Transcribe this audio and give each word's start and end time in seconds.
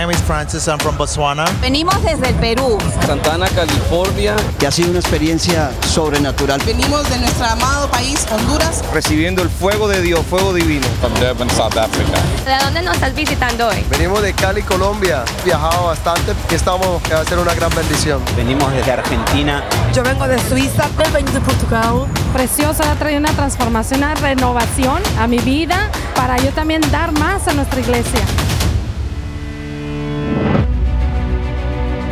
Name 0.00 0.10
is 0.12 0.22
Francis, 0.22 0.68
I'm 0.68 0.78
from 0.78 0.96
Botswana. 0.96 1.44
Venimos 1.60 2.00
desde 2.04 2.28
el 2.28 2.34
Perú. 2.36 2.78
Santana, 3.04 3.48
California. 3.48 4.36
Que 4.58 4.68
ha 4.68 4.70
sido 4.70 4.90
una 4.90 5.00
experiencia 5.00 5.72
sobrenatural. 5.88 6.60
Venimos 6.64 7.08
de 7.10 7.18
nuestro 7.18 7.46
amado 7.46 7.90
país, 7.90 8.24
Honduras. 8.30 8.84
Recibiendo 8.92 9.42
el 9.42 9.50
fuego 9.50 9.88
de 9.88 10.00
Dios, 10.00 10.24
fuego 10.26 10.52
divino. 10.52 10.86
From 11.00 11.12
Durban, 11.14 11.50
South 11.50 11.76
Africa. 11.76 12.18
¿De 12.44 12.64
dónde 12.64 12.82
nos 12.82 12.94
estás 12.94 13.12
visitando 13.12 13.66
hoy? 13.66 13.84
Venimos 13.90 14.22
de 14.22 14.32
Cali, 14.34 14.62
Colombia. 14.62 15.24
Viajado 15.44 15.86
bastante 15.86 16.32
y 16.48 16.54
estamos 16.54 17.02
a 17.10 17.20
hacer 17.20 17.38
una 17.38 17.54
gran 17.54 17.74
bendición. 17.74 18.22
Venimos 18.36 18.72
desde 18.72 18.92
Argentina. 18.92 19.64
Yo 19.92 20.04
vengo 20.04 20.28
de 20.28 20.38
Suiza. 20.48 20.84
Yo 21.04 21.12
vengo 21.12 21.32
de 21.32 21.40
Portugal. 21.40 22.06
Precioso, 22.32 22.84
ha 22.84 22.94
traído 22.94 23.18
una 23.18 23.32
transformación, 23.32 23.98
una 24.00 24.14
renovación 24.14 25.02
a 25.18 25.26
mi 25.26 25.38
vida 25.38 25.90
para 26.14 26.36
yo 26.38 26.52
también 26.52 26.82
dar 26.92 27.10
más 27.12 27.48
a 27.48 27.52
nuestra 27.52 27.80
iglesia. 27.80 28.20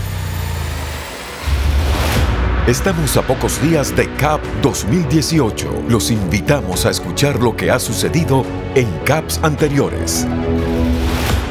Estamos 2.66 3.16
a 3.16 3.22
pocos 3.22 3.60
días 3.62 3.96
de 3.96 4.06
CAP 4.14 4.40
2018. 4.62 5.84
Los 5.88 6.12
invitamos 6.12 6.86
a 6.86 6.90
escuchar 6.90 7.42
lo 7.42 7.56
que 7.56 7.70
ha 7.70 7.80
sucedido 7.80 8.44
en 8.76 8.86
CAPs 9.04 9.40
anteriores. 9.42 10.24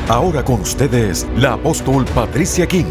Ahora 0.09 0.43
con 0.43 0.61
ustedes, 0.61 1.27
la 1.35 1.53
apóstol 1.53 2.03
Patricia 2.15 2.65
King. 2.65 2.85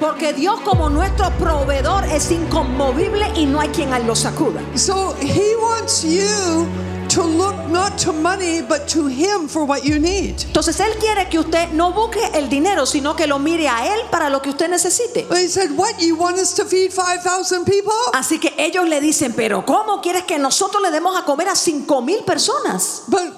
Porque 0.00 0.32
Dios 0.32 0.58
como 0.62 0.90
nuestro 0.90 1.30
proveedor 1.38 2.06
es 2.06 2.32
inconmovible 2.32 3.28
y 3.36 3.46
no 3.46 3.60
hay 3.60 3.68
quien 3.68 3.90
lo 4.04 4.16
sacuda. 4.16 4.60
So 4.74 5.14
he 5.20 5.54
wants 5.62 6.02
you 6.02 6.66
to 7.08 7.22
look 7.22 7.56
not 7.68 7.96
to 7.98 8.12
money 8.12 8.62
but 8.62 8.86
to 8.88 9.08
him 9.08 9.48
for 9.48 9.64
what 9.64 9.84
you 9.84 9.98
need. 9.98 10.36
Entonces 10.46 10.78
él 10.80 10.96
quiere 10.98 11.28
que 11.28 11.38
usted 11.38 11.70
no 11.72 11.92
busque 11.92 12.20
el 12.34 12.48
dinero, 12.48 12.86
sino 12.86 13.16
que 13.16 13.26
lo 13.26 13.38
mire 13.38 13.68
a 13.68 13.94
él 13.94 14.00
para 14.10 14.30
lo 14.30 14.40
que 14.40 14.50
usted 14.50 14.68
necesite. 14.68 15.26
He 15.30 15.48
said, 15.48 15.70
"What 15.76 15.98
you 15.98 16.16
want 16.16 16.38
us 16.38 16.54
to 16.54 16.64
feed 16.64 16.90
5000 16.92 17.64
people?" 17.64 17.92
Así 18.12 18.38
que 18.38 18.54
ellos 18.58 18.88
le 18.88 19.00
dicen, 19.00 19.32
"Pero 19.34 19.64
¿cómo 19.64 20.00
quieres 20.00 20.24
que 20.24 20.38
nosotros 20.38 20.82
le 20.82 20.90
demos 20.90 21.16
a 21.16 21.24
comer 21.24 21.48
a 21.48 21.54
cinco 21.56 22.02
mil 22.02 22.22
personas?" 22.24 23.04
But 23.08 23.32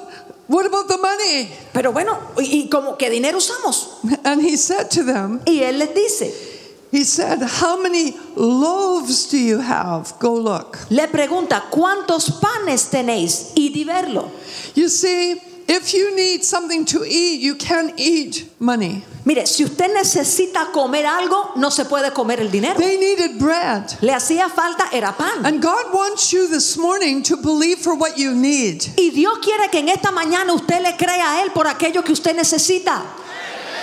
what 0.49 0.67
about 0.67 0.89
the 0.89 0.99
money? 0.99 1.49
Pero 1.73 1.93
bueno, 1.93 2.19
¿y, 2.39 2.63
y 2.63 2.69
como 2.69 2.97
qué 2.97 3.09
dinero 3.09 3.39
usamos? 3.39 3.99
And 4.25 4.43
he 4.43 4.57
said 4.57 4.89
to 4.91 5.05
them, 5.05 5.41
y 5.45 5.63
él 5.63 5.79
les 5.79 5.95
dice, 5.95 6.50
He 6.91 7.05
said, 7.05 7.41
How 7.41 7.81
many 7.81 8.17
loaves 8.35 9.29
do 9.29 9.39
you 9.39 9.61
have? 9.61 10.13
Go 10.19 10.35
look. 10.35 10.79
Le 10.91 11.07
pregunta, 11.07 11.65
¿cuántos 11.71 12.41
panes 12.41 12.91
tenéis? 12.91 13.53
Y 13.55 13.71
di 13.73 13.85
verlo. 13.85 14.31
You 14.75 14.89
see, 14.89 15.41
if 15.69 15.95
you 15.95 16.17
need 16.17 16.43
something 16.43 16.85
to 16.87 17.05
eat, 17.05 17.41
you 17.41 17.55
can't 17.55 17.93
eat 17.97 18.51
money. 18.59 19.05
Mire, 19.25 19.47
si 19.47 19.63
usted 19.63 19.95
necesita 19.95 20.73
comer 20.73 21.05
algo, 21.07 21.55
no 21.57 21.71
se 21.71 21.85
puede 21.85 22.13
comer 22.13 22.41
el 22.41 22.51
dinero. 22.51 22.77
They 22.81 22.99
needed 22.99 23.39
bread. 23.39 23.97
Le 24.01 24.13
hacía 24.13 24.49
falta 24.49 24.89
era 24.93 25.13
pan. 25.13 25.47
And 25.47 25.63
God 25.63 25.95
wants 25.95 26.33
you 26.33 26.49
this 26.49 26.77
morning 26.77 27.23
to 27.25 27.37
believe 27.37 27.79
for 27.79 27.95
what 27.95 28.19
you 28.19 28.35
need. 28.35 28.85
Y 28.99 29.11
Dios 29.11 29.39
quiere 29.39 29.71
que 29.71 29.79
en 29.79 29.91
esta 29.91 30.11
mañana 30.11 30.53
usted 30.55 30.83
le 30.83 30.97
crea 30.97 31.37
a 31.37 31.43
él 31.45 31.53
por 31.53 31.69
aquello 31.69 32.03
que 32.03 32.13
usted 32.13 32.35
necesita. 32.35 33.03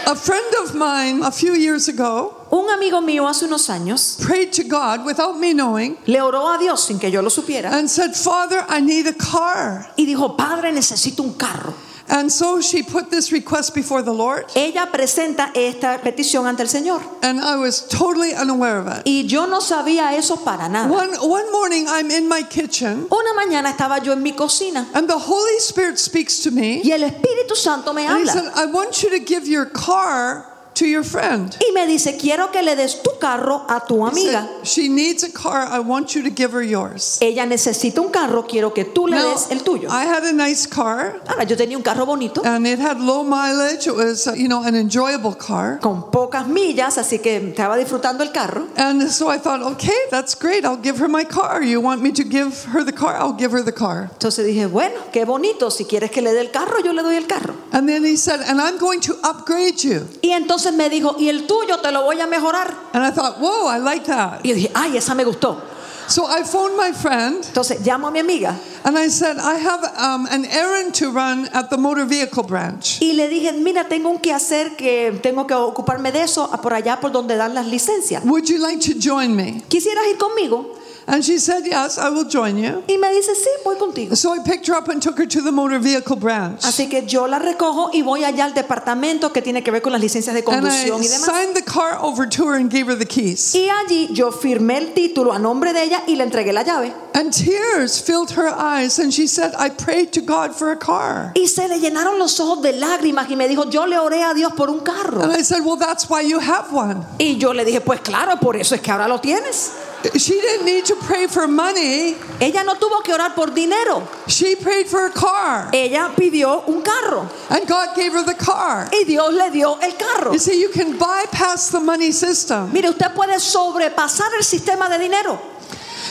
A 0.07 0.15
friend 0.15 0.55
of 0.61 0.73
mine 0.73 1.23
a 1.23 1.31
few 1.31 1.53
years 1.53 1.87
ago 1.87 2.36
un 2.51 2.69
amigo 2.69 3.01
mío 3.01 3.27
hace 3.27 3.45
unos 3.45 3.69
años 3.69 4.17
prayed 4.21 4.51
to 4.51 4.63
God 4.63 5.05
without 5.05 5.37
me 5.37 5.53
knowing 5.53 5.97
le 6.05 6.21
oró 6.21 6.47
a 6.53 6.57
Dios 6.57 6.85
sin 6.85 6.99
que 6.99 7.11
yo 7.11 7.21
lo 7.21 7.29
supiera 7.29 7.71
and 7.73 7.89
said, 7.89 8.13
"Father, 8.15 8.65
I 8.69 8.81
need 8.81 9.07
a 9.07 9.13
car." 9.13 9.91
Y 9.97 10.05
dijo, 10.05 10.35
"Padre, 10.37 10.71
necesito 10.71 11.23
un 11.23 11.33
carro." 11.33 11.73
And 12.09 12.31
so 12.31 12.61
she 12.61 12.83
put 12.83 13.11
this 13.11 13.31
request 13.33 13.75
before 13.75 14.01
the 14.01 14.13
Lord. 14.13 14.45
Ella 14.55 14.87
presenta 14.91 15.51
esta 15.53 15.99
petición 16.01 16.47
ante 16.47 16.63
el 16.63 16.69
Señor. 16.69 17.01
And 17.21 17.41
I 17.41 17.57
was 17.57 17.85
totally 17.87 18.33
unaware 18.33 18.77
of 18.77 18.87
it. 18.87 19.03
Y 19.05 19.25
yo 19.27 19.45
no 19.45 19.59
sabía 19.59 20.13
eso 20.17 20.37
para 20.37 20.69
nada. 20.69 20.89
One, 20.89 21.13
one 21.19 21.51
morning 21.51 21.85
I'm 21.87 22.09
in 22.09 22.29
my 22.29 22.43
kitchen. 22.43 23.07
Una 23.11 23.33
mañana 23.33 23.71
estaba 23.71 24.01
yo 24.01 24.13
en 24.13 24.23
mi 24.23 24.31
cocina. 24.31 24.87
And 24.93 25.09
the 25.09 25.17
Holy 25.17 25.59
Spirit 25.59 25.99
speaks 25.99 26.39
to 26.43 26.51
me. 26.51 26.81
Y 26.81 26.91
el 26.91 27.01
Espíritu 27.01 27.55
Santo 27.55 27.91
me 27.91 28.05
habla. 28.07 28.19
He 28.19 28.39
said, 28.39 28.51
I 28.55 28.67
want 28.67 29.03
you 29.03 29.09
to 29.09 29.19
give 29.19 29.45
your 29.45 29.65
car 29.65 30.45
to 30.77 30.85
your 30.85 31.03
friend. 31.03 31.55
Y 31.67 31.71
me 31.73 31.85
dice, 31.87 32.17
quiero 32.17 32.51
que 32.51 32.61
le 32.61 32.75
des 32.75 33.01
tu 33.01 33.11
carro 33.19 33.65
a 33.67 33.83
tu 33.85 34.05
amiga. 34.05 34.47
Said, 34.47 34.65
She 34.67 34.87
needs 34.89 35.23
a 35.23 35.31
car. 35.31 35.67
I 35.67 35.79
want 35.79 36.15
you 36.15 36.23
to 36.23 36.29
give 36.29 36.51
her 36.51 36.61
yours. 36.61 37.17
Ella 37.21 37.45
necesita 37.45 37.99
un 37.99 38.09
carro. 38.11 38.43
Quiero 38.43 38.73
que 38.73 38.85
tú 38.85 39.07
le 39.07 39.17
Now, 39.17 39.33
des 39.33 39.51
el 39.51 39.63
tuyo. 39.63 39.89
I 39.89 40.05
had 40.05 40.23
a 40.23 40.33
nice 40.33 40.67
car. 40.67 41.19
Ahora 41.27 41.43
yo 41.45 41.55
tenía 41.55 41.77
un 41.77 41.83
carro 41.83 42.05
bonito. 42.05 42.41
And 42.43 42.65
it 42.67 42.79
had 42.79 42.99
low 42.99 43.23
mileage. 43.23 43.87
It 43.87 43.95
was, 43.95 44.27
uh, 44.27 44.33
you 44.33 44.47
know, 44.47 44.63
an 44.63 44.75
enjoyable 44.75 45.33
car. 45.33 45.79
Con 45.81 46.11
pocas 46.11 46.47
millas, 46.47 46.97
así 46.97 47.19
que 47.19 47.37
estaba 47.37 47.77
disfrutando 47.77 48.23
el 48.23 48.31
carro. 48.31 48.67
And 48.77 49.09
so 49.09 49.29
I 49.29 49.37
thought, 49.37 49.61
okay, 49.73 49.97
that's 50.11 50.35
great. 50.35 50.65
I'll 50.65 50.81
give 50.81 50.97
her 50.99 51.07
my 51.07 51.23
car. 51.23 51.63
You 51.63 51.81
want 51.81 52.01
me 52.01 52.11
to 52.13 52.23
give 52.23 52.65
her 52.65 52.83
the 52.83 52.93
car? 52.93 53.15
I'll 53.15 53.33
give 53.37 53.51
her 53.51 53.63
the 53.63 53.73
car. 53.73 54.09
Entonces 54.13 54.45
dije, 54.45 54.67
bueno, 54.67 54.99
qué 55.11 55.25
bonito. 55.25 55.69
Si 55.69 55.85
quieres 55.85 56.11
que 56.11 56.21
le 56.21 56.33
dé 56.33 56.41
el 56.41 56.51
carro, 56.51 56.79
yo 56.83 56.93
le 56.93 57.01
doy 57.03 57.15
el 57.15 57.25
carro. 57.27 57.55
And 57.71 57.87
then 57.87 58.03
he 58.03 58.15
said, 58.15 58.41
and 58.41 58.61
I'm 58.61 58.77
going 58.77 59.01
to 59.01 59.15
upgrade 59.23 59.83
you. 59.83 60.07
Y 60.21 60.31
entonces 60.31 60.66
me 60.73 60.89
dijo, 60.89 61.15
y 61.17 61.29
el 61.29 61.45
tuyo 61.47 61.79
te 61.79 61.91
lo 61.91 62.03
voy 62.03 62.19
a 62.19 62.27
mejorar. 62.27 62.73
And 62.93 63.05
I 63.05 63.11
thought, 63.11 63.39
whoa, 63.39 63.67
I 63.67 63.79
like 63.79 64.05
that. 64.05 64.41
Y 64.43 64.53
dije, 64.53 64.71
ay, 64.73 64.97
esa 64.97 65.13
me 65.15 65.23
gustó. 65.23 65.61
So 66.07 66.25
I 66.25 66.43
phoned 66.43 66.77
my 66.77 66.93
friend. 66.93 67.43
Entonces 67.43 67.85
llamo 67.85 68.07
a 68.07 68.11
mi 68.11 68.19
amiga. 68.19 68.57
And 68.85 68.97
I 68.97 69.09
said, 69.09 69.37
I 69.37 69.55
have 69.55 69.83
um, 69.97 70.25
an 70.27 70.45
errand 70.45 70.95
to 70.95 71.11
run 71.11 71.49
at 71.53 71.69
the 71.69 71.77
motor 71.77 72.05
vehicle 72.05 72.43
branch. 72.43 73.01
Y 73.01 73.11
le 73.13 73.27
dije, 73.27 73.51
mira, 73.51 73.89
tengo 73.89 74.09
un 74.09 74.19
que 74.19 74.31
hacer 74.31 74.77
que 74.77 75.19
tengo 75.21 75.45
que 75.45 75.53
ocuparme 75.53 76.13
de 76.13 76.21
eso 76.21 76.49
por 76.61 76.73
allá 76.73 76.99
por 77.01 77.11
donde 77.11 77.35
dan 77.35 77.53
las 77.53 77.67
licencias. 77.67 78.23
Would 78.23 78.45
you 78.47 78.59
like 78.59 78.79
to 78.79 78.97
join 78.97 79.35
me? 79.35 79.61
¿Quisieras 79.67 80.07
ir 80.09 80.17
conmigo? 80.17 80.77
And 81.09 81.23
she 81.23 81.37
said, 81.39 81.63
Yes, 81.65 81.97
I 81.97 82.09
will 82.09 82.27
join 82.27 82.57
you. 82.57 82.83
Y 82.87 82.97
me 82.97 83.09
dice, 83.13 83.33
sí, 83.33 83.49
voy 83.63 83.77
contigo. 83.77 84.15
So 84.15 84.33
I 84.33 84.39
picked 84.43 84.67
her 84.67 84.75
up 84.75 84.89
and 84.89 85.01
took 85.01 85.17
her 85.17 85.25
to 85.25 85.41
the 85.41 85.51
motor 85.53 85.79
vehicle 85.79 86.17
branch. 86.17 86.63
Así 86.63 86.89
que 86.89 87.05
yo 87.07 87.25
la 87.27 87.39
recojo 87.39 87.91
y 87.93 88.01
voy 88.01 88.23
allá 88.25 88.43
al 88.45 88.53
departamento 88.53 89.31
que 89.31 89.41
tiene 89.41 89.63
que 89.63 89.71
ver 89.71 89.81
con 89.81 89.93
las 89.93 90.01
licencias 90.01 90.33
de 90.35 90.41
And 90.41 90.49
I 90.49 90.69
conducción 90.69 91.01
y 91.01 91.07
demás. 91.07 91.25
signed 91.25 91.55
the 91.55 91.63
car 91.63 91.97
over 92.01 92.27
to 92.27 92.47
her 92.49 92.55
and 92.55 92.69
gave 92.69 92.87
her 92.87 92.95
the 92.97 93.05
keys. 93.05 93.55
Y 93.55 93.69
allí 93.69 94.09
yo 94.11 94.31
firmé 94.31 94.77
el 94.79 94.93
título 94.93 95.31
a 95.31 95.39
nombre 95.39 95.71
de 95.71 95.83
ella 95.83 96.03
y 96.07 96.15
le 96.17 96.23
entregué 96.25 96.51
la 96.51 96.63
llave. 96.63 96.93
And 97.13 97.31
tears 97.33 97.99
filled 98.01 98.31
her 98.31 98.47
eyes, 98.49 98.99
and 98.99 99.11
she 99.11 99.27
said, 99.27 99.53
I 99.57 99.69
prayed 99.69 100.11
to 100.13 100.21
God 100.21 100.53
for 100.53 100.71
a 100.71 100.77
car. 100.77 101.31
Y 101.35 101.47
se 101.47 101.67
le 101.67 101.79
llenaron 101.79 102.19
los 102.19 102.39
ojos 102.39 102.61
de 102.61 102.73
lágrimas 102.73 103.29
y 103.29 103.35
me 103.35 103.47
dijo, 103.47 103.69
yo 103.69 103.85
le 103.87 103.97
oré 103.97 104.23
a 104.23 104.33
Dios 104.33 104.51
por 104.53 104.69
un 104.69 104.81
carro. 104.81 105.21
And 105.23 105.31
I 105.31 105.41
said, 105.41 105.63
Well, 105.63 105.77
that's 105.77 106.09
why 106.09 106.21
you 106.21 106.39
have 106.39 106.71
one. 106.71 107.05
Y 107.17 107.37
yo 107.37 107.53
le 107.53 107.63
dije, 107.65 107.81
pues 107.81 108.01
claro, 108.01 108.37
por 108.39 108.55
eso 108.57 108.75
es 108.75 108.81
que 108.81 108.91
ahora 108.91 109.07
lo 109.07 109.19
tienes. 109.19 109.71
She 110.15 110.39
didn't 110.39 110.65
need 110.65 110.85
to 110.85 110.95
pray 110.95 111.27
for 111.27 111.47
money, 111.47 112.15
Ella 112.39 112.63
no 112.63 112.75
tuvo 112.75 113.03
que 113.03 113.13
orar 113.13 113.33
por 113.35 113.47
dinero. 113.47 114.07
she 114.27 114.55
prayed 114.55 114.87
for 114.87 115.05
a 115.07 115.11
car. 115.11 115.69
Ella 115.73 116.11
pidió 116.15 116.63
un 116.67 116.81
carro 116.83 117.27
And 117.49 117.67
God 117.67 117.95
gave 117.95 118.13
her 118.13 118.23
the 118.23 118.35
car. 118.35 118.87
y 118.93 119.03
Dios 119.05 119.33
le 119.33 119.49
dio 119.51 119.73
el 119.81 119.91
carro. 119.97 120.31
You 120.33 120.39
see, 120.39 120.59
you 120.61 120.69
can 120.69 120.97
bypass 120.97 121.69
the 121.71 121.79
money 121.79 122.11
system. 122.11 122.71
Mire, 122.71 122.89
usted 122.89 123.13
puede 123.15 123.39
sobrepasar 123.39 124.29
el 124.37 124.43
sistema 124.43 124.87
de 124.89 124.99
dinero. 124.99 125.39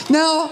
Now, 0.09 0.49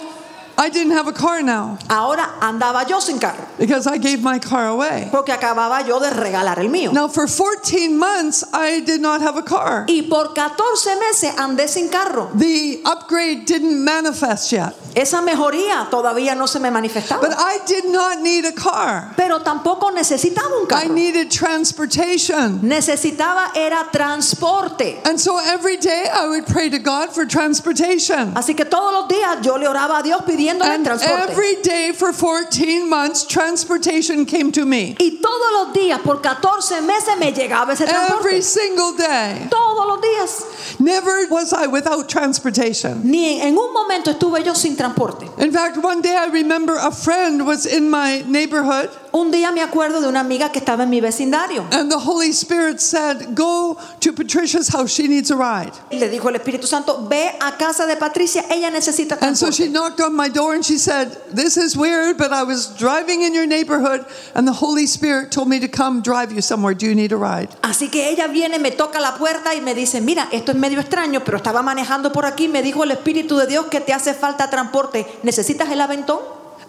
I 0.58 0.70
didn't 0.70 0.94
have 0.94 1.08
a 1.08 1.14
car 1.14 1.42
now 1.42 1.78
Ahora 1.90 2.40
andaba 2.40 2.88
yo 2.88 3.00
sin 3.00 3.20
carro 3.20 3.46
because 3.60 3.88
I 3.88 3.98
gave 3.98 4.22
my 4.22 4.40
car 4.40 4.68
away. 4.68 5.10
porque 5.12 5.30
acababa 5.34 5.86
yo 5.86 6.00
de 6.00 6.10
regalar 6.10 6.60
el 6.60 6.70
mío. 6.70 6.92
Now, 6.94 7.08
for 7.08 7.28
14 7.28 7.98
months, 7.98 8.44
I 8.54 8.80
did 8.82 9.02
not 9.02 9.22
have 9.22 9.38
a 9.38 9.44
car. 9.44 9.86
Y 9.88 10.04
por 10.10 10.34
14 10.34 10.96
meses 11.00 11.32
andé 11.38 11.68
sin 11.68 11.90
carro. 11.90 12.30
The 12.34 12.82
upgrade 12.86 13.46
didn't 13.46 13.84
manifest 13.84 14.52
yet. 14.52 14.74
Esa 14.96 15.22
mejoría 15.22 15.90
todavía 15.90 16.36
no 16.38 16.46
se 16.48 16.60
me 16.60 16.70
manifestaba. 16.70 17.20
But 17.22 17.34
I 17.38 17.60
did 17.68 17.86
not 17.86 18.22
need 18.22 18.46
a 18.46 18.54
car. 18.54 19.14
Pero 19.18 19.40
tampoco 19.40 19.92
necesitaba 19.92 20.58
un 20.62 20.68
carro. 20.68 20.86
I 20.86 20.88
needed 20.88 21.30
transportation. 21.32 22.62
Necesitaba 22.62 23.52
era 23.56 23.88
transporte. 23.92 25.00
And 25.06 25.20
so 25.20 25.38
every 25.38 25.78
day 25.78 26.06
I 26.12 26.28
would 26.28 26.46
pray 26.48 26.70
to 26.70 26.80
God 26.80 27.14
for 27.14 27.26
transportation. 27.26 28.34
Así 28.36 28.56
que 28.56 28.66
todos 28.66 28.94
los 28.94 29.08
días 29.10 29.42
yo 29.42 29.58
le 29.58 29.68
oraba 29.68 30.00
a 30.00 30.04
Dios 30.04 30.22
pidiéndole 30.46 30.70
And 30.76 30.86
transporte. 30.86 31.30
every 31.32 31.56
day 31.62 31.92
for 31.92 32.14
14 32.14 32.90
months, 32.90 33.26
transportation 33.26 34.26
came 34.26 34.52
to 34.52 34.66
me. 34.66 34.96
Y 35.00 35.20
todos 35.22 35.52
los 35.54 35.74
días 35.74 36.00
por 36.02 36.22
14 36.22 36.82
meses 36.82 37.18
me 37.20 37.32
llegaba 37.32 37.74
ese 37.74 37.86
transporte. 37.86 38.28
Every 38.28 38.42
single 38.42 38.94
day. 38.98 39.48
Todos 39.50 39.88
los 39.88 40.02
días. 40.02 40.80
Never 40.80 41.28
was 41.30 41.54
I 41.54 41.68
without 41.68 42.10
transportation. 42.10 43.02
Ni 43.10 43.42
en 43.42 43.58
un 43.58 43.74
momento 43.74 44.12
estuve 44.12 44.44
yo 44.44 44.54
sin 44.54 44.76
transporte. 44.76 45.28
In 45.40 45.52
fact, 45.52 45.78
one 45.78 46.02
day 46.02 46.16
I 46.16 46.28
remember 46.28 46.76
a 46.76 46.92
friend 46.92 47.46
was 47.46 47.66
in 47.66 47.90
my 47.90 48.24
neighborhood 48.28 48.90
Un 49.18 49.32
día 49.32 49.50
me 49.54 49.62
acuerdo 49.62 50.02
de 50.02 50.10
una 50.10 50.20
amiga 50.20 50.52
que 50.52 50.60
estaba 50.60 50.84
en 50.84 50.90
mi 50.90 51.00
vecindario. 51.00 51.64
and 51.72 51.90
the 51.90 51.98
Holy 51.98 52.32
Spirit 52.34 52.82
said, 52.82 53.34
Go 53.34 53.78
to 54.02 54.12
Patricia's 54.12 54.68
house, 54.68 54.92
she 54.92 55.08
needs 55.08 55.32
a 55.32 55.38
ride. 55.38 55.72
Y 55.90 55.98
le 56.00 56.10
dijo 56.10 56.28
el 56.28 56.36
Espíritu 56.36 56.68
Santo, 56.68 57.08
ve 57.08 57.32
a 57.40 57.54
casa 57.58 57.86
de 57.88 57.96
Patricia, 57.96 58.44
ella 58.52 58.70
necesita 58.70 59.18
And 59.22 59.38
so 59.38 59.52
she 59.52 59.70
transporte. 59.70 59.72
knocked 59.72 60.02
on 60.02 60.14
my 60.14 60.28
door 60.28 60.54
and 60.54 60.66
she 60.66 60.78
said, 60.78 61.16
This 61.34 61.56
is 61.56 61.78
weird, 61.78 62.18
but 62.18 62.34
I 62.34 62.44
was 62.44 62.76
driving 62.78 63.22
in 63.22 63.34
your 63.34 63.48
neighborhood 63.48 64.06
and 64.34 64.46
the 64.46 64.52
Holy 64.52 64.86
Spirit 64.86 65.32
told 65.32 65.48
me 65.48 65.62
to 65.62 65.70
come 65.70 66.02
drive 66.02 66.34
you 66.34 66.42
somewhere. 66.42 66.74
Do 66.76 66.86
you 66.86 66.94
need 66.94 67.14
a 67.14 67.18
ride? 67.18 67.48
Así 67.62 67.90
que 67.90 68.10
ella 68.10 68.28
viene, 68.28 68.60
me 68.60 68.72
toca 68.72 69.00
la 69.00 69.16
puerta 69.18 69.56
y 69.56 69.62
me 69.62 69.74
dice, 69.74 70.02
mira, 70.02 70.28
esto 70.34 70.52
es 70.52 70.58
medio 70.58 70.82
extraño, 70.82 71.24
pero 71.24 71.38
estaba 71.38 71.62
manejando 71.62 72.12
por 72.12 72.26
aquí, 72.26 72.50
me 72.50 72.62
dijo 72.62 72.84
el 72.84 72.92
Espíritu 72.92 73.38
de 73.38 73.48
Dios 73.48 73.68
que 73.68 73.80
te 73.80 73.94
hace 73.94 74.14
falta 74.14 74.50
transporte, 74.50 75.08
¿necesitas 75.24 75.70
el 75.72 75.80
aventón? 75.80 76.20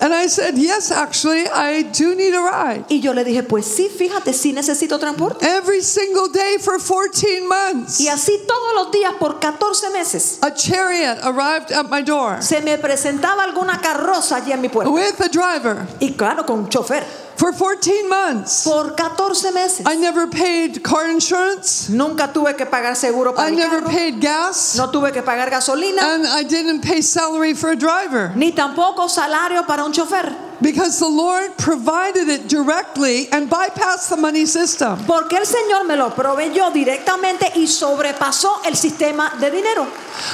And 0.01 0.13
I 0.13 0.29
said, 0.29 0.57
Yes, 0.59 0.91
actually, 0.91 1.47
I 1.49 1.83
do 1.83 2.15
need 2.15 2.35
a 2.35 2.41
ride. 2.43 2.85
Y 2.91 3.01
yo 3.01 3.13
le 3.15 3.25
dije, 3.25 3.43
pues 3.43 3.65
sí, 3.67 3.89
fíjate, 3.89 4.33
sí 4.33 4.53
necesito 4.53 4.99
transporte. 4.99 5.45
Every 5.47 5.81
single 5.83 6.29
day 6.29 6.59
for 6.59 6.79
14 6.79 7.41
months, 7.49 8.01
Y 8.01 8.09
así 8.09 8.33
todos 8.47 8.75
los 8.75 8.91
días 8.93 9.15
por 9.19 9.41
14 9.41 9.91
meses 9.91 10.39
a 10.43 10.53
chariot 10.53 11.19
arrived 11.23 11.73
at 11.73 11.87
my 11.91 12.03
door 12.03 12.43
se 12.43 12.61
me 12.61 12.77
presentaba 12.79 13.43
alguna 13.45 13.81
carroza 13.81 14.37
allí 14.37 14.53
en 14.53 14.61
mi 14.61 14.69
puerta. 14.69 14.91
with 14.91 15.19
a 15.21 15.29
driver 15.29 15.87
Y 16.01 16.13
claro, 16.13 16.45
con 16.45 16.61
un 16.61 16.69
chofer. 16.69 17.26
For 17.37 17.53
14 17.53 18.09
months. 18.09 18.65
Por 18.65 18.95
14 18.97 19.53
meses. 19.53 19.87
I 19.87 19.97
never 19.97 20.27
paid 20.27 20.83
car 20.83 21.09
insurance, 21.11 21.89
Nunca 21.91 22.29
tuve 22.33 22.55
que 22.57 22.67
pagar 22.67 22.97
seguro 22.97 23.33
para 23.35 23.49
I 23.49 23.51
mi 23.53 23.57
never 23.59 23.81
carro, 23.81 23.91
paid 23.93 24.21
gas, 24.21 24.75
no 24.77 24.91
tuve 24.91 25.13
que 25.13 25.23
pagar 25.23 25.51
gasolina, 25.51 26.15
and 26.15 26.27
I 26.27 26.43
didn't 26.45 26.81
pay 26.83 27.01
salary 27.03 27.55
for 27.55 27.71
a 27.71 27.77
driver 27.77 28.33
ni 28.35 28.53
tampoco 28.53 29.09
salario 29.09 29.67
para 29.67 29.85
un 29.85 29.93
chofer. 29.93 30.46
Because 30.61 30.99
the 30.99 31.09
Lord 31.09 31.57
provided 31.59 32.29
it 32.29 32.49
directly 32.49 33.29
and 33.33 33.49
bypassed 33.51 34.09
the 34.11 34.17
money 34.17 34.47
system. 34.47 34.99
Porque 35.07 35.35
el 35.37 35.45
Señor 35.47 35.87
me 35.87 35.97
lo 35.97 36.11
proveyó 36.11 36.71
directamente 36.73 37.53
y 37.57 37.67
sobrepasó 37.67 38.63
el 38.65 38.77
sistema 38.77 39.33
de 39.41 39.51
dinero. 39.51 39.87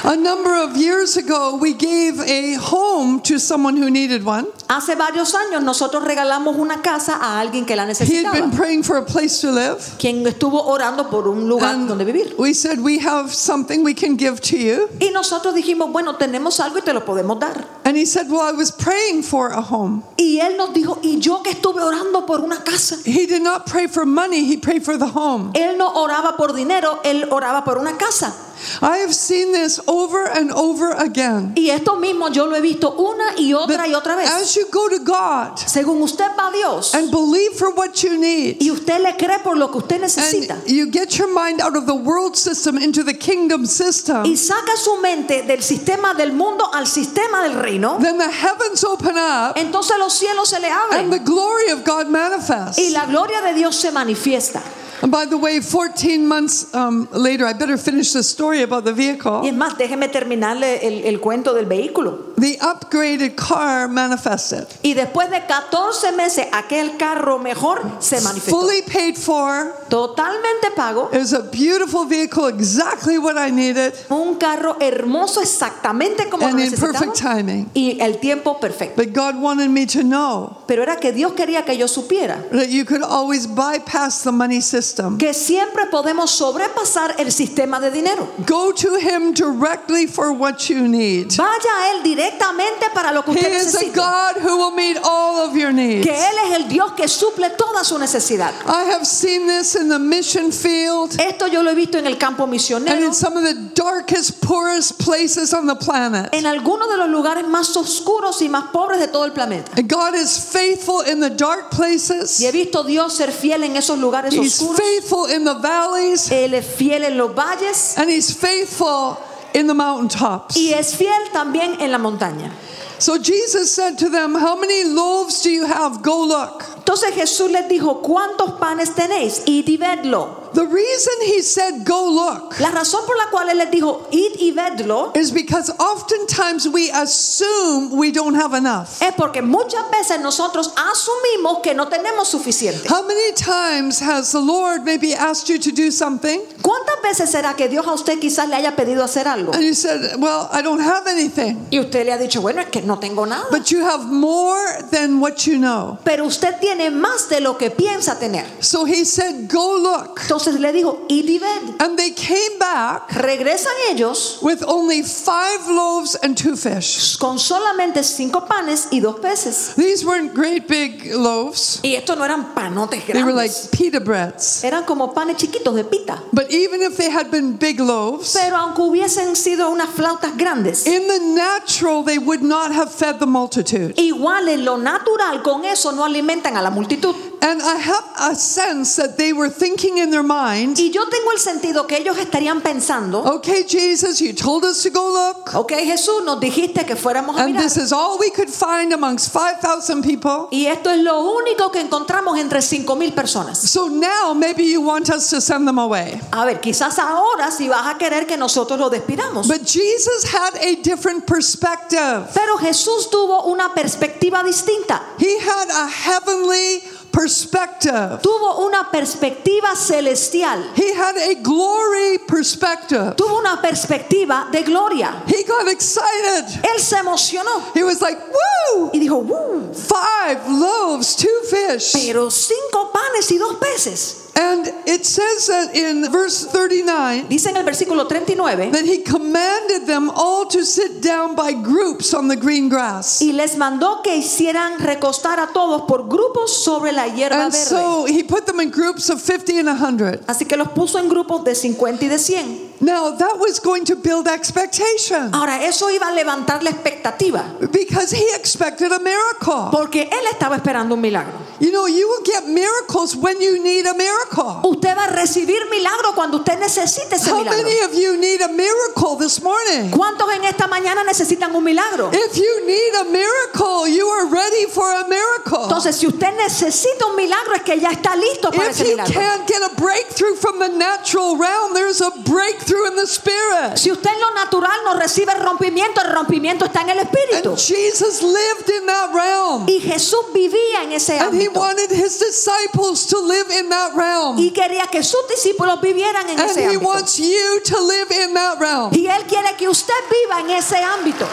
A 0.05 0.15
number 0.15 0.53
of 0.63 0.77
years 0.77 1.17
ago, 1.17 1.57
we 1.57 1.73
gave 1.73 2.19
a 2.21 2.55
home 2.55 3.19
to 3.21 3.37
someone 3.37 3.75
who 3.75 3.89
needed 3.89 4.23
one. 4.25 4.47
Hace 4.69 4.95
varios 4.95 5.33
años 5.35 5.61
nosotros 5.61 6.03
regalamos 6.03 6.55
una 6.57 6.81
casa 6.81 7.17
a 7.21 7.39
alguien 7.39 7.65
que 7.65 7.75
la 7.75 7.83
He 7.83 8.23
had 8.23 8.31
been 8.33 8.51
praying 8.51 8.83
for 8.83 8.97
a 8.97 9.05
place 9.05 9.41
to 9.41 9.51
live. 9.51 9.79
quien 9.99 10.25
estuvo 10.25 10.63
orando 10.65 11.09
por 11.09 11.27
un 11.27 11.47
lugar 11.47 11.73
And 11.75 11.87
donde 11.87 12.05
vivir. 12.05 12.35
we 12.37 12.53
said, 12.53 12.79
We 12.79 12.99
have 12.99 13.33
something 13.33 13.83
we 13.83 13.93
can 13.93 14.15
give 14.17 14.39
to 14.41 14.57
you. 14.57 14.89
Y 14.99 15.11
nosotros 15.11 15.53
dijimos, 15.53 15.91
bueno, 15.91 16.15
tenemos 16.15 16.59
algo 16.59 16.77
y 16.77 16.81
te 16.81 16.93
lo 16.93 17.01
podemos 17.05 17.39
dar. 17.39 17.65
And 17.85 17.97
he 17.97 18.05
said, 18.05 18.29
Well, 18.29 18.41
I 18.41 18.51
was 18.53 18.71
praying 18.71 19.23
for 19.23 19.49
a 19.49 19.61
home. 19.61 20.03
Y 20.23 20.39
él 20.39 20.55
nos 20.55 20.73
dijo, 20.73 20.99
y 21.01 21.19
yo 21.19 21.43
que 21.43 21.49
estuve 21.49 21.81
orando 21.81 22.25
por 22.25 22.39
una 22.39 22.63
casa. 22.63 22.97
He 23.03 23.27
did 23.27 23.41
not 23.41 23.69
pray 23.69 23.89
for 23.89 24.05
money, 24.05 24.49
he 24.49 24.57
prayed 24.57 24.83
for 24.83 24.97
the 24.97 25.11
home. 25.13 25.51
Él 25.53 25.77
no 25.77 25.91
oraba 25.95 26.37
por 26.37 26.53
dinero, 26.53 27.01
él 27.03 27.27
oraba 27.29 27.65
por 27.65 27.77
una 27.77 27.97
casa. 27.97 28.33
I 28.81 28.97
have 28.97 29.13
seen 29.13 29.51
this 29.51 29.79
over 29.87 30.25
and 30.27 30.51
over 30.51 30.91
again. 30.91 31.53
Y 31.55 31.69
esto 31.69 31.95
mismo 31.97 32.29
yo 32.31 32.45
lo 32.45 32.55
he 32.55 32.61
visto 32.61 32.93
una 32.97 33.33
y 33.37 33.53
otra 33.53 33.77
That 33.77 33.87
y 33.87 33.93
otra 33.93 34.15
vez. 34.15 34.29
as 34.29 34.55
you 34.55 34.65
go 34.71 34.87
to 34.89 34.99
God 34.99 35.57
Según 35.57 36.01
usted 36.01 36.25
va 36.37 36.49
a 36.49 36.51
Dios 36.51 36.93
and 36.93 37.11
believe 37.11 37.53
for 37.53 37.71
what 37.73 38.03
you 38.03 38.17
need, 38.17 38.57
y 38.61 38.69
usted 38.71 39.01
le 39.01 39.15
cree 39.17 39.39
por 39.43 39.57
lo 39.57 39.69
que 39.69 39.77
usted 39.79 40.01
necesita 40.01 40.55
and 40.55 40.67
you 40.67 40.87
get 40.89 41.17
your 41.17 41.27
mind 41.33 41.61
out 41.61 41.75
of 41.75 41.85
the 41.85 41.95
world 41.95 42.35
system 42.35 42.77
into 42.77 43.03
the 43.03 43.13
kingdom 43.13 43.65
system, 43.65 44.23
y 44.25 44.35
saca 44.37 44.75
su 44.77 44.97
mente 45.01 45.43
del 45.43 45.61
sistema 45.63 46.13
del 46.13 46.33
mundo 46.33 46.69
al 46.73 46.85
sistema 46.87 47.43
del 47.43 47.53
reino, 47.53 47.97
then 48.01 48.17
the 48.17 48.29
heavens 48.31 48.83
open 48.83 49.17
up 49.17 49.57
entonces 49.57 49.97
los 49.97 50.13
cielos 50.13 50.49
se 50.49 50.59
le 50.59 50.67
and 50.69 51.11
the 51.11 51.17
abren 51.19 51.25
glory 51.25 51.69
of 51.71 51.83
God 51.83 52.07
manifests. 52.07 52.77
y 52.79 52.89
la 52.91 53.05
gloria 53.05 53.41
de 53.41 53.53
Dios 53.53 53.75
se 53.75 53.91
manifiesta. 53.91 54.61
And 55.03 55.11
by 55.11 55.25
the 55.25 55.37
way, 55.37 55.59
14 55.59 56.25
months 56.25 56.73
um, 56.73 57.09
later, 57.11 57.45
I 57.45 57.51
better 57.51 57.77
finish 57.77 58.13
the 58.13 58.23
story 58.23 58.61
about 58.61 58.85
the 58.85 58.93
Y 58.93 58.95
vehicle. 59.11 59.41
es 59.45 59.53
más, 59.53 59.77
déjeme 59.77 60.07
terminarle 60.07 60.77
el, 60.87 61.03
el 61.03 61.19
cuento 61.19 61.53
del 61.53 61.65
vehículo. 61.65 62.31
The 62.37 62.57
upgraded 62.61 63.35
car 63.35 63.89
manifested, 63.89 64.65
Y 64.81 64.93
después 64.93 65.29
de 65.29 65.45
14 65.45 66.13
meses, 66.13 66.45
aquel 66.53 66.95
carro 66.97 67.37
mejor 67.37 67.81
se 67.99 68.21
manifestó. 68.21 68.51
fully 68.61 68.81
paid 68.83 69.17
for. 69.17 69.73
Totalmente 69.89 70.71
pago. 70.73 71.09
It 71.11 71.19
was 71.19 71.33
a 71.33 71.43
beautiful 71.51 72.05
vehicle, 72.05 72.47
exactly 72.47 73.17
what 73.17 73.35
I 73.37 73.51
needed, 73.51 73.93
Un 74.09 74.35
carro 74.35 74.77
hermoso, 74.79 75.41
exactamente 75.41 76.29
como 76.29 76.43
lo 76.45 76.51
and 76.51 76.59
in 76.61 76.71
necesitaba. 76.71 76.93
perfect 76.93 77.17
timing. 77.17 77.69
Y 77.75 77.97
el 77.99 78.19
tiempo 78.21 78.57
perfecto. 78.57 78.95
But 79.03 79.11
God 79.13 79.35
wanted 79.41 79.69
me 79.69 79.85
to 79.87 80.01
know 80.01 80.59
Pero 80.65 80.81
era 80.83 80.95
que 80.95 81.11
Dios 81.11 81.33
quería 81.33 81.65
que 81.65 81.75
yo 81.77 81.87
supiera 81.89 82.41
that 82.51 82.69
you 82.69 82.85
could 82.85 83.01
always 83.03 83.47
bypass 83.47 84.23
the 84.23 84.31
money 84.31 84.61
system. 84.61 84.92
Que 85.17 85.33
siempre 85.33 85.87
podemos 85.87 86.31
sobrepasar 86.31 87.15
el 87.19 87.31
sistema 87.31 87.79
de 87.79 87.91
dinero. 87.91 88.27
Go 88.45 88.73
to 88.73 88.97
Him 88.97 89.33
directly 89.33 90.07
for 90.07 90.31
what 90.31 90.69
you 90.69 90.87
need. 90.87 91.31
Vaya 91.35 91.69
a 91.79 91.91
Él 91.91 92.03
directamente 92.03 92.89
para 92.93 93.11
lo 93.11 93.23
que 93.23 93.33
He 93.33 93.37
usted 93.37 93.53
is 93.53 93.75
a 93.75 93.79
necesita. 93.79 93.95
God 93.95 94.41
who 94.41 94.57
will 94.57 94.71
meet 94.75 94.97
all 95.03 95.47
of 95.47 95.55
your 95.55 95.71
needs. 95.71 96.05
Que 96.05 96.13
Él 96.13 96.35
es 96.47 96.55
el 96.57 96.67
Dios 96.69 96.93
que 96.93 97.07
suple 97.07 97.49
toda 97.57 97.83
su 97.83 97.97
necesidad. 97.97 98.53
I 98.65 98.83
have 98.91 99.05
seen 99.05 99.47
this 99.47 99.75
in 99.75 99.89
the 99.89 99.99
mission 99.99 100.51
field 100.51 101.19
Esto 101.19 101.47
yo 101.47 101.61
lo 101.61 101.71
he 101.71 101.75
visto 101.75 101.97
en 101.97 102.07
el 102.07 102.17
campo 102.17 102.43
and 102.43 102.53
misionero, 102.53 103.01
in 103.01 103.13
some 103.13 103.37
of 103.37 103.43
the 103.43 103.53
darkest, 103.75 104.41
poorest 104.41 104.99
places 104.99 105.53
on 105.53 105.67
the 105.67 105.75
planet. 105.75 106.29
en 106.33 106.45
algunos 106.45 106.89
de 106.89 106.97
los 106.97 107.09
lugares 107.09 107.47
más 107.47 107.75
oscuros 107.75 108.41
y 108.41 108.49
más 108.49 108.71
pobres 108.71 108.99
de 108.99 109.07
todo 109.07 109.25
el 109.25 109.31
planeta. 109.31 109.71
And 109.77 109.89
God 109.89 110.15
is 110.15 110.37
faithful 110.37 111.01
in 111.01 111.19
the 111.19 111.29
dark 111.29 111.71
places. 111.71 112.39
Y 112.39 112.45
he 112.45 112.51
visto 112.51 112.83
Dios 112.83 113.13
ser 113.13 113.31
fiel 113.31 113.63
en 113.63 113.75
esos 113.75 113.97
lugares 113.99 114.33
He's 114.33 114.61
oscuros. 114.61 114.77
Faithful 114.83 115.25
in 115.25 115.43
the 115.45 115.55
valleys. 115.55 116.29
Él 116.29 116.53
es 116.53 116.65
fiel 116.65 117.03
en 117.03 117.17
los 117.17 117.31
valles 117.33 117.97
And 117.97 118.09
He's 118.09 118.31
faithful 118.33 119.17
in 119.53 119.67
the 119.67 119.73
mountaintops. 119.73 120.55
y 120.57 120.73
es 120.73 120.95
fiel 120.95 121.29
también 121.31 121.79
en 121.79 121.91
la 121.91 121.97
montaña. 121.97 122.51
So 122.99 123.17
Jesus 123.17 123.73
said 123.73 123.97
to 123.99 124.09
them, 124.09 124.33
How 124.35 124.55
many 124.59 124.83
loaves 124.85 125.41
do 125.41 125.49
you 125.49 125.65
have? 125.65 126.01
Go 126.01 126.25
look. 126.25 126.65
Entonces 126.83 127.15
Jesús 127.15 127.49
les 127.49 127.69
dijo, 127.69 128.01
¿cuántos 128.01 128.51
panes 128.59 128.93
tenéis? 128.93 129.43
Id 129.45 129.67
y 129.69 129.77
vedlo. 129.77 130.43
The 130.53 130.67
reason 130.67 131.13
he 131.25 131.41
said, 131.41 131.83
Go 131.83 132.11
look, 132.11 132.59
La 132.59 132.69
razón 132.69 133.05
por 133.07 133.17
la 133.17 133.25
cual 133.31 133.49
él 133.49 133.57
les 133.57 133.71
dijo, 133.71 134.05
id 134.11 134.35
y 134.39 134.51
vedlo, 134.51 135.11
is 135.15 135.31
because 135.31 135.71
oftentimes 135.79 136.67
we 136.67 136.91
assume 136.91 137.89
we 137.97 138.11
don't 138.11 138.35
have 138.35 138.53
enough. 138.53 139.01
es 139.01 139.13
porque 139.15 139.41
muchas 139.41 139.89
veces 139.89 140.19
nosotros 140.19 140.71
asumimos 140.75 141.61
que 141.63 141.73
no 141.73 141.87
tenemos 141.87 142.27
suficiente. 142.27 142.87
How 142.87 143.01
many 143.01 143.31
times 143.33 143.99
has 143.99 144.31
the 144.31 144.41
Lord 144.41 144.83
maybe 144.83 145.15
asked 145.15 145.47
you 145.49 145.57
to 145.57 145.71
do 145.71 145.89
something 145.89 146.41
¿Cuántas 146.61 147.01
veces 147.01 147.31
será 147.31 147.55
que 147.55 147.67
Dios 147.67 147.87
a 147.87 147.93
usted 147.93 148.19
quizás 148.19 148.47
le 148.47 148.55
haya 148.55 148.75
pedido 148.75 149.03
hacer 149.03 149.27
algo? 149.27 149.53
and 149.53 149.63
you 149.63 149.73
said, 149.73 150.17
Well, 150.19 150.49
I 150.51 150.61
don't 150.61 150.81
have 150.81 151.07
anything? 151.07 151.65
Y 151.71 151.79
usted 151.79 152.05
le 152.05 152.11
ha 152.11 152.17
dicho, 152.19 152.41
bueno, 152.41 152.61
es 152.61 152.67
que 152.67 152.81
no 152.83 152.99
tengo 152.99 153.25
nada. 153.25 153.45
But 153.49 153.71
you 153.71 153.83
have 153.83 154.05
more 154.05 154.83
than 154.91 155.19
what 155.19 155.47
you 155.47 155.57
know. 155.57 155.97
Pero 156.03 156.25
usted 156.25 156.59
tiene 156.59 156.72
más 156.91 157.29
de 157.29 157.39
lo 157.39 157.57
que 157.57 157.69
piensa 157.71 158.19
tener. 158.19 158.45
So 158.59 158.85
he 158.85 159.05
said, 159.05 159.47
Go 159.51 159.77
look. 159.77 160.19
Entonces 160.21 160.59
le 160.59 160.71
dijo, 160.71 161.05
id 161.09 161.29
y 161.29 161.39
ved. 161.39 161.81
And 161.81 161.97
they 161.97 162.11
came 162.11 162.57
back 162.59 163.09
Regresan 163.09 163.71
ellos 163.91 164.39
with 164.41 164.63
only 164.67 165.03
five 165.03 165.67
loaves 165.67 166.15
and 166.23 166.35
two 166.37 166.55
fish. 166.55 167.17
con 167.17 167.37
solamente 167.39 168.03
cinco 168.03 168.45
panes 168.45 168.87
y 168.91 168.99
dos 168.99 169.19
peces. 169.19 169.73
These 169.75 170.05
weren't 170.05 170.33
great 170.33 170.67
big 170.67 171.13
loaves, 171.13 171.79
Y 171.83 171.95
estos 171.95 172.17
no 172.17 172.25
eran 172.25 172.53
panotes 172.53 173.05
they 173.05 173.23
were 173.23 173.33
like 173.33 173.51
grandes. 173.51 173.67
pita 173.71 173.99
breads. 173.99 174.63
Eran 174.63 174.83
como 174.85 175.13
panes 175.13 175.37
chiquitos 175.37 175.75
de 175.75 175.83
pita. 175.83 176.21
But 176.31 176.51
even 176.51 176.81
if 176.81 176.97
they 176.97 177.09
had 177.09 177.29
been 177.31 177.57
big 177.57 177.79
loaves, 177.79 178.33
Pero 178.33 178.57
aunque 178.57 178.81
hubiesen 178.81 179.35
sido 179.35 179.69
unas 179.69 179.89
flautas 179.89 180.35
grandes, 180.37 180.85
in 180.87 181.07
the 181.07 181.19
natural, 181.19 182.03
they 182.03 182.17
would 182.17 182.41
not 182.41 182.71
have 182.71 182.91
fed 182.91 183.19
the 183.19 183.25
multitude. 183.27 183.93
igual 183.97 184.47
en 184.49 184.65
lo 184.65 184.77
natural 184.77 185.41
con 185.43 185.65
eso 185.65 185.91
no 185.91 186.03
alimentan 186.05 186.57
a 186.57 186.61
la 186.63 186.69
multitud. 186.69 187.32
And 187.43 187.61
I 187.61 187.75
have 187.75 188.31
a 188.31 188.35
sense 188.35 188.95
that 188.95 189.17
they 189.17 189.33
were 189.33 189.49
thinking 189.49 189.97
in 189.97 190.11
their 190.11 190.23
mind, 190.23 190.79
Y 190.79 190.91
yo 190.91 191.03
tengo 191.09 191.31
el 191.33 191.39
sentido 191.39 191.85
que 191.87 191.97
ellos 191.97 192.17
estarían 192.17 192.61
pensando, 192.61 193.19
okay, 193.35 193.65
Jesus, 193.67 194.21
you 194.21 194.31
told 194.33 194.63
us 194.63 194.81
to 194.83 194.89
go 194.89 195.11
look, 195.11 195.53
ok 195.53 195.73
Jesús, 195.83 196.23
nos 196.23 196.39
dijiste 196.39 196.85
que 196.85 196.95
fuéramos 196.95 197.35
a 197.37 197.43
and 197.43 197.53
mirar. 197.53 197.63
this 197.63 197.75
is 197.75 197.91
all 197.91 198.17
we 198.17 198.29
could 198.31 198.49
find 198.49 198.93
amongst 198.93 199.33
5,000 199.33 200.01
people. 200.01 200.47
Y 200.51 200.67
esto 200.67 200.89
es 200.89 200.99
lo 201.01 201.19
único 201.21 201.69
que 201.69 201.81
encontramos 201.81 202.39
entre 202.39 202.61
cinco 202.61 202.95
mil 202.95 203.11
personas. 203.11 203.57
So 203.57 203.89
now 203.89 204.33
maybe 204.33 204.63
you 204.63 204.79
want 204.79 205.09
us 205.09 205.29
to 205.31 205.41
send 205.41 205.67
them 205.67 205.79
away. 205.79 206.21
A 206.31 206.45
ver, 206.45 206.61
quizás 206.61 206.97
ahora 206.97 207.51
si 207.51 207.67
vas 207.67 207.87
a 207.87 207.97
querer 207.97 208.25
que 208.25 208.37
nosotros 208.37 208.79
lo 208.79 208.89
despidamos. 208.89 209.49
But 209.49 209.65
Jesus 209.65 210.33
had 210.33 210.55
a 210.61 210.75
different 210.81 211.25
perspective. 211.27 212.29
Pero 212.33 212.57
Jesús 212.57 213.09
tuvo 213.09 213.43
una 213.51 213.73
perspectiva 213.73 214.43
distinta. 214.43 215.01
He 215.19 215.39
had 215.39 215.69
a 215.69 215.89
heavenly 215.89 216.81
perspective. 217.13 218.19
Tuvo 218.21 218.65
una 218.65 218.89
perspectiva 218.91 219.75
celestial. 219.75 220.71
He 220.75 220.93
had 220.93 221.15
a 221.15 221.35
glory 221.41 222.17
perspective. 222.27 223.15
Tuvo 223.15 223.37
una 223.39 223.61
perspectiva 223.61 224.49
de 224.51 224.63
gloria. 224.63 225.23
He 225.27 225.43
got 225.43 225.67
excited. 225.69 226.45
Él 226.63 226.79
se 226.79 226.97
emocionó 226.97 227.71
He 227.75 227.83
was 227.83 228.01
like, 228.01 228.17
woo! 228.19 228.89
y 228.93 228.99
dijo, 228.99 229.17
"Uh, 229.19 229.73
Five 229.73 230.12
loaves, 230.47 231.15
two 231.15 231.41
fish. 231.49 231.91
pero 231.93 232.29
cinco 232.29 232.91
panes 232.91 233.31
y 233.31 233.37
dos 233.37 233.55
peces. 233.59 234.19
And 234.35 234.65
it 234.87 235.05
says 235.05 235.45
that 235.45 235.75
in 235.75 236.11
verse 236.11 236.47
39 236.47 237.27
Dice 237.29 237.45
en 237.51 237.55
el 237.57 237.63
versículo 237.63 238.07
39, 238.09 238.71
that 238.71 238.83
he 238.83 239.03
commanded 239.03 239.85
them 239.85 240.09
all 240.09 240.47
to 240.47 240.65
sit 240.65 241.03
down 241.03 241.35
by 241.35 241.53
groups 241.53 242.15
on 242.15 242.27
the 242.29 242.35
green 242.35 242.67
grass. 242.67 243.21
y 243.21 243.31
les 243.31 243.57
mandó 243.57 244.01
que 244.01 244.15
hicieran 244.17 244.79
recostar 244.79 245.39
a 245.39 245.53
todos 245.53 245.83
por 245.87 246.07
grupos 246.09 246.51
sobre 246.63 246.91
la 246.93 247.05
hierba 247.09 247.43
And 247.45 247.53
verde. 247.53 247.63
so 247.69 248.05
he 248.05 248.23
put 248.23 248.47
them 248.47 248.59
in 248.59 248.71
groups 248.71 249.11
of 249.11 249.21
50 249.21 249.59
and 249.59 249.67
100. 249.67 250.25
Así 250.25 250.47
que 250.47 250.57
los 250.57 250.69
puso 250.69 250.97
en 250.97 251.09
grupos 251.09 251.43
de 251.43 251.53
50 251.53 252.05
y 252.05 252.07
de 252.07 252.17
100. 252.17 252.73
Now 252.81 253.11
that 253.15 253.37
was 253.39 253.59
going 253.61 253.85
to 253.85 253.95
build 253.95 254.27
expectation 254.27 255.33
Ahora, 255.33 255.63
eso 255.63 255.89
iba 255.91 256.07
a 256.07 256.11
levantar 256.11 256.63
la 256.63 256.71
expectativa, 256.71 257.43
because 257.71 258.11
he 258.11 258.25
expected 258.35 258.91
a 258.91 258.99
miracle. 258.99 259.69
porque 259.71 260.09
él 260.19 260.27
estaba 260.31 260.55
esperando 260.57 260.95
un 260.95 261.01
milagro. 261.01 261.33
You 261.59 261.71
know, 261.71 261.87
you 261.87 262.07
will 262.07 262.23
get 262.25 262.45
miracles 262.47 263.15
when 263.15 263.39
you 263.41 263.61
need 263.63 263.85
a 263.85 263.93
miracle. 263.93 264.59
Usted 264.63 264.95
va 264.95 265.05
a 265.05 265.07
recibir 265.07 265.59
milagro 265.69 266.13
cuando 266.13 266.37
usted 266.37 266.57
necesite 266.59 267.15
ese 267.15 267.29
How 267.31 267.39
milagro. 267.39 267.63
many 267.63 267.79
of 267.81 267.93
you 267.93 268.17
need 268.17 268.41
a 268.41 268.47
miracle 268.49 269.15
this 269.17 269.41
morning? 269.41 269.89
¿Cuántos 269.91 270.29
en 270.33 270.43
esta 270.43 270.67
mañana 270.67 271.03
necesitan 271.03 271.55
un 271.55 271.63
milagro? 271.63 272.11
If 272.13 272.35
you 272.35 272.65
need 272.65 272.95
a 272.95 273.03
miracle, 273.05 273.87
you 273.87 274.07
are 274.07 274.25
ready 274.27 274.65
for 274.67 274.91
a 274.91 275.05
miracle. 275.07 275.63
Entonces, 275.63 275.95
si 275.95 276.07
usted 276.07 276.33
necesita 276.37 277.05
un 277.07 277.15
milagro, 277.15 277.55
es 277.55 277.61
que 277.63 277.79
ya 277.79 277.91
está 277.91 278.15
listo 278.15 278.51
para 278.51 278.69
If 278.69 278.81
ese 278.81 278.83
you 278.89 278.97
milagro. 278.97 279.13
can't 279.13 279.47
get 279.47 279.61
a 279.61 279.69
breakthrough 279.81 280.35
from 280.35 280.59
the 280.59 280.69
natural 280.69 281.37
realm, 281.37 281.73
there's 281.73 282.01
a 282.01 282.11
breakthrough 282.25 282.87
in 282.87 282.95
the 282.95 283.07
spirit. 283.07 283.77
Si 283.77 283.91
usted 283.91 284.09
en 284.11 284.19
lo 284.19 284.31
natural 284.31 284.77
no 284.83 284.95
recibe 284.99 285.33
rompimiento, 285.35 286.01
el 286.01 286.11
rompimiento 286.11 286.65
está 286.65 286.81
en 286.81 286.89
el 286.89 286.99
espíritu. 286.99 287.49
And 287.51 287.57
Jesus 287.57 288.21
lived 288.21 288.69
in 288.69 288.85
that 288.87 289.11
realm. 289.13 289.65
Y 289.67 289.79
Jesús 289.79 290.02
vivía 290.33 290.83
en 290.83 290.91
ese 290.93 291.17
And 291.19 291.33
he 291.39 291.47
wanted 291.49 291.89
his 291.91 292.17
disciples 292.19 293.05
to 293.07 293.19
live 293.19 293.49
in 293.59 293.69
that 293.69 293.93
realm. 293.95 294.37
Y 294.37 294.51
quería 294.51 294.87
que 294.87 295.03
sus 295.03 295.27
discípulos 295.27 295.79
vivieran 295.81 296.29
en 296.29 296.39
And 296.39 296.49
ese 296.49 296.61
he 296.61 296.75
ámbito. 296.75 296.85
wants 296.85 297.19
you 297.19 297.59
to 297.63 297.79
live 297.81 298.11
in 298.23 298.33
that 298.33 298.59
realm. 298.59 298.91
Y 298.93 299.07
Él 299.07 299.23
quiere 299.27 299.55
que 299.57 299.67
usted 299.69 299.93
viva 300.09 300.39
en 300.41 300.49
ese 300.51 300.77
ámbito. 300.77 301.27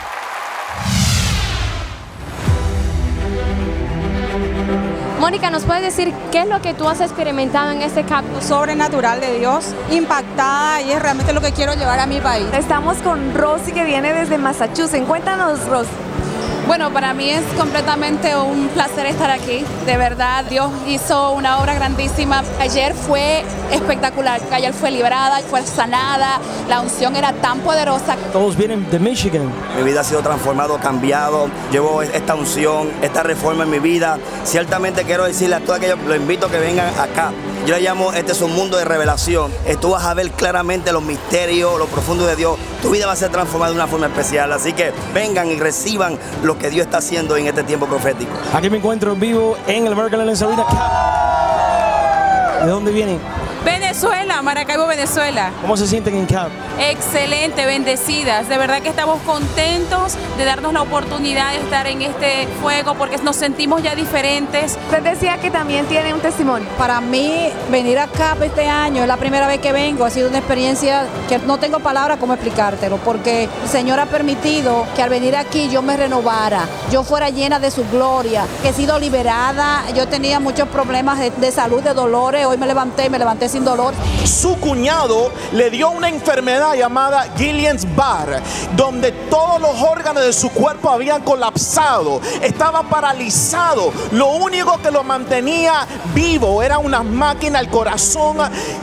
Mónica, 5.25 5.49
¿nos 5.49 5.63
puedes 5.63 5.81
decir 5.81 6.13
qué 6.31 6.41
es 6.41 6.47
lo 6.47 6.61
que 6.61 6.75
tú 6.75 6.87
has 6.87 7.01
experimentado 7.01 7.71
en 7.71 7.81
este 7.81 8.03
campo? 8.03 8.39
Sobrenatural 8.41 9.19
de 9.19 9.39
Dios, 9.39 9.73
impactada 9.89 10.83
y 10.83 10.91
es 10.91 11.01
realmente 11.01 11.33
lo 11.33 11.41
que 11.41 11.51
quiero 11.51 11.73
llevar 11.73 11.99
a 11.99 12.05
mi 12.05 12.21
país. 12.21 12.45
Estamos 12.53 12.97
con 12.97 13.33
Rosy 13.33 13.71
que 13.71 13.85
viene 13.85 14.13
desde 14.13 14.37
Massachusetts. 14.37 15.07
Cuéntanos, 15.07 15.67
Rosy. 15.67 15.89
Bueno, 16.67 16.91
para 16.91 17.13
mí 17.13 17.29
es 17.29 17.43
completamente 17.57 18.35
un 18.35 18.69
placer 18.69 19.05
estar 19.05 19.29
aquí. 19.29 19.63
De 19.85 19.97
verdad, 19.97 20.45
Dios 20.45 20.71
hizo 20.87 21.33
una 21.33 21.59
obra 21.59 21.75
grandísima. 21.75 22.43
Ayer 22.59 22.95
fue 22.95 23.43
espectacular. 23.71 24.41
Ayer 24.51 24.73
fue 24.73 24.89
librada, 24.89 25.41
fue 25.41 25.61
sanada. 25.61 26.39
La 26.67 26.81
unción 26.81 27.15
era 27.15 27.33
tan 27.33 27.59
poderosa. 27.59 28.15
Todos 28.33 28.57
vienen 28.57 28.89
de 28.89 28.97
Michigan. 28.97 29.51
Mi 29.77 29.83
vida 29.83 30.01
ha 30.01 30.03
sido 30.03 30.21
transformado, 30.21 30.79
cambiado. 30.79 31.49
Llevo 31.71 32.01
esta 32.01 32.33
unción, 32.33 32.89
esta 33.03 33.21
reforma 33.21 33.63
en 33.63 33.69
mi 33.69 33.79
vida. 33.79 34.17
Ciertamente 34.43 35.03
quiero 35.03 35.25
decirle 35.25 35.57
a 35.57 35.59
todos 35.59 35.77
aquellos, 35.77 35.99
los 35.99 36.17
invito 36.17 36.47
a 36.47 36.51
que 36.51 36.57
vengan 36.57 36.87
acá. 36.99 37.31
Yo 37.65 37.75
le 37.75 37.81
llamo, 37.81 38.13
este 38.13 38.31
es 38.31 38.41
un 38.41 38.53
mundo 38.53 38.77
de 38.77 38.85
revelación. 38.85 39.51
Tú 39.81 39.91
vas 39.91 40.05
a 40.05 40.13
ver 40.13 40.29
claramente 40.31 40.91
los 40.91 41.01
misterios, 41.01 41.79
lo 41.79 41.87
profundo 41.87 42.25
de 42.27 42.35
Dios. 42.35 42.57
Tu 42.83 42.91
vida 42.91 43.07
va 43.07 43.13
a 43.13 43.15
ser 43.15 43.31
transformada 43.31 43.71
de 43.71 43.77
una 43.77 43.87
forma 43.87 44.05
especial. 44.05 44.51
Así 44.51 44.73
que 44.73 44.93
vengan 45.15 45.49
y 45.49 45.55
reciban 45.55 46.19
que 46.59 46.69
Dios 46.69 46.85
está 46.85 46.97
haciendo 46.99 47.37
en 47.37 47.47
este 47.47 47.63
tiempo 47.63 47.85
profético. 47.85 48.33
Aquí 48.53 48.69
me 48.69 48.77
encuentro 48.77 49.13
en 49.13 49.19
vivo 49.19 49.57
en 49.67 49.87
el 49.87 49.93
American 49.93 50.19
Airlines 50.21 50.41
Arena. 50.41 50.65
¿De 52.63 52.67
dónde 52.71 52.91
vienen? 52.91 53.19
Venezuela, 53.65 54.43
Maracaibo, 54.43 54.85
Venezuela. 54.85 55.51
¿Cómo 55.59 55.75
se 55.75 55.87
sienten 55.87 56.15
en 56.15 56.27
camp? 56.27 56.51
Excelente, 56.79 57.65
bendecidas. 57.65 58.47
De 58.47 58.59
verdad 58.59 58.81
que 58.83 58.89
estamos 58.89 59.19
contentos 59.23 60.15
de 60.37 60.45
darnos 60.45 60.71
la 60.71 60.83
oportunidad 60.83 61.51
de 61.51 61.57
estar 61.57 61.87
en 61.87 62.03
este 62.03 62.47
fuego 62.61 62.93
porque 62.93 63.17
nos 63.17 63.35
sentimos 63.35 63.81
ya 63.81 63.95
diferentes. 63.95 64.77
Usted 64.85 65.01
decía 65.01 65.39
que 65.39 65.49
también 65.49 65.87
tiene 65.87 66.13
un 66.13 66.19
testimonio. 66.19 66.67
Para 66.77 67.01
mí, 67.01 67.49
venir 67.71 67.97
acá 67.97 68.37
este 68.39 68.67
año 68.67 69.01
es 69.01 69.07
la 69.07 69.17
primera 69.17 69.47
vez 69.47 69.59
que 69.59 69.71
vengo. 69.71 70.05
Ha 70.05 70.11
sido 70.11 70.29
una 70.29 70.37
experiencia 70.37 71.07
que 71.27 71.39
no 71.39 71.57
tengo 71.57 71.79
palabras 71.79 72.19
cómo 72.19 72.33
explicártelo, 72.33 72.97
porque 72.97 73.49
el 73.63 73.69
Señor 73.69 73.99
ha 73.99 74.05
permitido 74.05 74.85
que 74.95 75.01
al 75.01 75.09
venir 75.09 75.35
aquí 75.35 75.69
yo 75.69 75.81
me 75.81 75.97
renovara, 75.97 76.67
yo 76.91 77.03
fuera 77.03 77.31
llena 77.31 77.57
de 77.57 77.71
su 77.71 77.83
gloria, 77.89 78.45
que 78.61 78.69
he 78.69 78.73
sido 78.73 78.99
liberada. 78.99 79.83
Yo 79.95 80.07
tenía 80.07 80.39
muchos 80.39 80.67
problemas 80.67 81.17
de, 81.17 81.31
de 81.31 81.51
salud, 81.51 81.81
de 81.81 81.95
dolores. 81.95 82.45
Hoy 82.45 82.57
me 82.57 82.67
levanté, 82.67 83.09
me 83.09 83.17
levanté 83.17 83.49
sin 83.55 83.63
dolor. 83.63 83.93
Su 84.25 84.57
cuñado 84.57 85.31
le 85.53 85.69
dio 85.69 85.89
una 85.89 86.09
enfermedad 86.09 86.73
llamada 86.75 87.33
Guillain-Barré, 87.37 88.41
donde 88.75 89.13
todos 89.13 89.61
los 89.61 89.81
órganos 89.81 90.23
de 90.23 90.33
su 90.33 90.49
cuerpo 90.49 90.89
habían 90.89 91.21
colapsado, 91.21 92.19
estaba 92.41 92.83
paralizado. 92.83 93.93
Lo 94.11 94.27
único 94.31 94.77
que 94.81 94.91
lo 94.91 95.05
mantenía 95.05 95.87
vivo 96.13 96.61
era 96.61 96.79
una 96.79 97.01
máquina 97.01 97.59
al 97.59 97.69
corazón. 97.69 98.37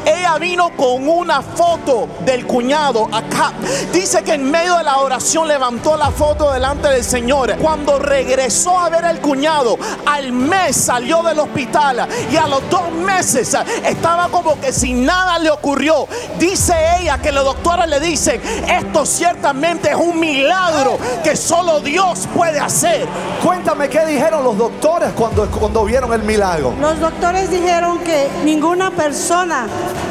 Ella 0.07 0.39
vino 0.39 0.71
con 0.75 1.07
una 1.07 1.43
foto 1.43 2.09
del 2.25 2.47
cuñado 2.47 3.11
acá. 3.13 3.53
Dice 3.93 4.23
que 4.25 4.33
en 4.33 4.51
medio 4.51 4.79
de 4.79 4.85
la 4.85 5.01
oración 5.01 5.49
levantó 5.49 5.99
la 5.99 6.11
foto 6.11 6.51
delante 6.51 6.89
del 6.89 7.05
Señor. 7.05 7.57
Cuando 7.59 7.99
regresó 7.99 8.79
a 8.79 8.89
ver 8.89 9.05
al 9.05 9.21
cuñado, 9.21 9.77
al 10.07 10.33
mes 10.33 10.77
salió 10.77 11.23
del 11.23 11.41
hospital 11.41 12.09
y 12.33 12.37
a 12.37 12.47
los 12.47 12.63
dos 12.71 12.91
meses 12.91 13.55
estaba 13.85 14.29
como 14.29 14.62
que 14.63 14.73
si 14.73 14.95
nada 14.95 15.39
le 15.41 15.51
ocurrió. 15.51 16.07
Dice 16.39 16.75
ella 17.01 17.19
que 17.19 17.33
los 17.33 17.45
doctores 17.45 17.89
le 17.89 17.99
dicen, 17.99 18.41
esto 18.69 19.05
ciertamente 19.05 19.91
es 19.91 19.97
un 19.97 20.19
milagro 20.19 20.99
que 21.25 21.37
solo 21.37 21.81
Dios 21.81 22.29
puede 22.35 22.61
hacer. 22.61 23.07
Cuéntame 23.45 23.89
qué 23.89 24.07
dijeron 24.07 24.45
los 24.45 24.57
doctores 24.57 25.11
cuando, 25.17 25.51
cuando 25.51 25.85
vieron 25.85 26.13
el 26.13 26.23
milagro. 26.23 26.75
Los 26.81 27.01
doctores 27.01 27.51
dijeron 27.51 27.99
que 27.99 28.29
ninguna 28.45 28.93
persona 28.93 29.67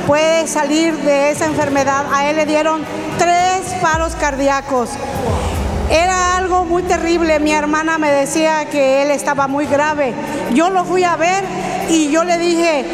puede 0.06 0.46
salir 0.48 0.98
de 0.98 1.32
esa 1.32 1.46
enfermedad. 1.46 2.06
A 2.14 2.30
él 2.30 2.36
le 2.36 2.46
dieron 2.46 2.84
tres 3.18 3.74
paros 3.82 4.16
cardíacos. 4.16 4.90
Era 5.90 6.38
algo 6.38 6.66
muy 6.66 6.84
terrible. 6.84 7.40
Mi 7.40 7.52
hermana 7.52 7.98
me 7.98 8.12
decía 8.12 8.66
que 8.70 9.02
él 9.02 9.12
estaba 9.12 9.48
muy 9.48 9.66
grave. 9.66 10.14
Yo 10.54 10.70
lo 10.70 10.84
fui 10.84 11.04
a 11.04 11.16
ver 11.16 11.44
y 11.90 12.10
yo 12.12 12.24
le 12.24 12.38
dije, 12.38 12.86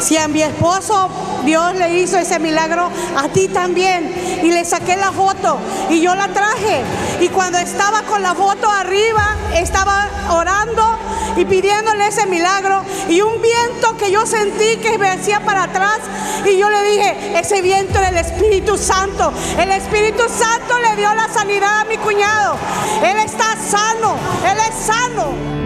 si 0.00 0.16
a 0.16 0.28
mi 0.28 0.42
esposo 0.42 1.08
Dios 1.44 1.74
le 1.74 2.00
hizo 2.00 2.18
ese 2.18 2.38
milagro, 2.38 2.90
a 3.16 3.28
ti 3.28 3.48
también. 3.48 4.40
Y 4.42 4.50
le 4.50 4.64
saqué 4.64 4.96
la 4.96 5.12
foto 5.12 5.58
y 5.90 6.00
yo 6.00 6.14
la 6.14 6.28
traje. 6.28 6.82
Y 7.20 7.28
cuando 7.28 7.58
estaba 7.58 8.02
con 8.02 8.22
la 8.22 8.34
foto 8.34 8.70
arriba, 8.70 9.36
estaba 9.54 10.08
orando 10.30 10.98
y 11.36 11.44
pidiéndole 11.44 12.08
ese 12.08 12.26
milagro. 12.26 12.82
Y 13.08 13.20
un 13.20 13.40
viento 13.40 13.96
que 13.96 14.10
yo 14.10 14.26
sentí 14.26 14.76
que 14.76 14.98
me 14.98 15.08
hacía 15.08 15.40
para 15.40 15.64
atrás. 15.64 15.98
Y 16.44 16.58
yo 16.58 16.68
le 16.68 16.82
dije, 16.82 17.38
ese 17.38 17.62
viento 17.62 17.98
era 17.98 18.08
el 18.08 18.18
Espíritu 18.18 18.76
Santo. 18.76 19.32
El 19.58 19.70
Espíritu 19.72 20.24
Santo 20.28 20.78
le 20.78 20.96
dio 20.96 21.12
la 21.14 21.28
sanidad 21.28 21.80
a 21.80 21.84
mi 21.84 21.96
cuñado. 21.96 22.56
Él 23.02 23.16
está 23.18 23.56
sano, 23.56 24.16
él 24.50 24.58
es 24.68 24.86
sano. 24.86 25.63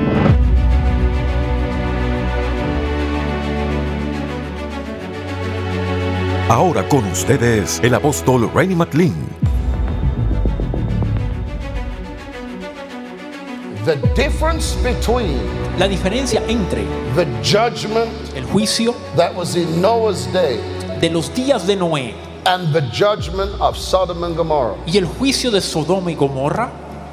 Ahora 6.48 6.88
con 6.88 7.04
ustedes 7.06 7.78
el 7.82 7.94
apóstol 7.94 8.50
Rainy 8.54 8.74
McLean. 8.74 9.14
The 13.84 13.96
difference 14.14 14.74
between 14.82 15.38
La 15.78 15.86
diferencia 15.88 16.42
entre 16.48 16.84
the 17.14 17.26
judgment 17.42 18.08
el 18.34 18.44
juicio 18.46 18.94
that 19.16 19.34
was 19.34 19.56
in 19.56 19.80
Noah's 19.80 20.26
day 20.32 20.58
de 21.00 21.08
los 21.10 21.30
días 21.34 21.66
de 21.66 21.76
Noé 21.76 22.14
and 22.44 22.72
the 22.74 22.82
judgment 22.92 23.50
of 23.60 23.76
Sodom 23.76 24.24
and 24.24 24.36
Gomorrah. 24.36 24.76
y 24.86 24.96
el 24.98 25.06
juicio 25.06 25.50
de 25.50 25.60
Sodoma 25.60 26.10
y 26.10 26.14
Gomorra, 26.16 26.70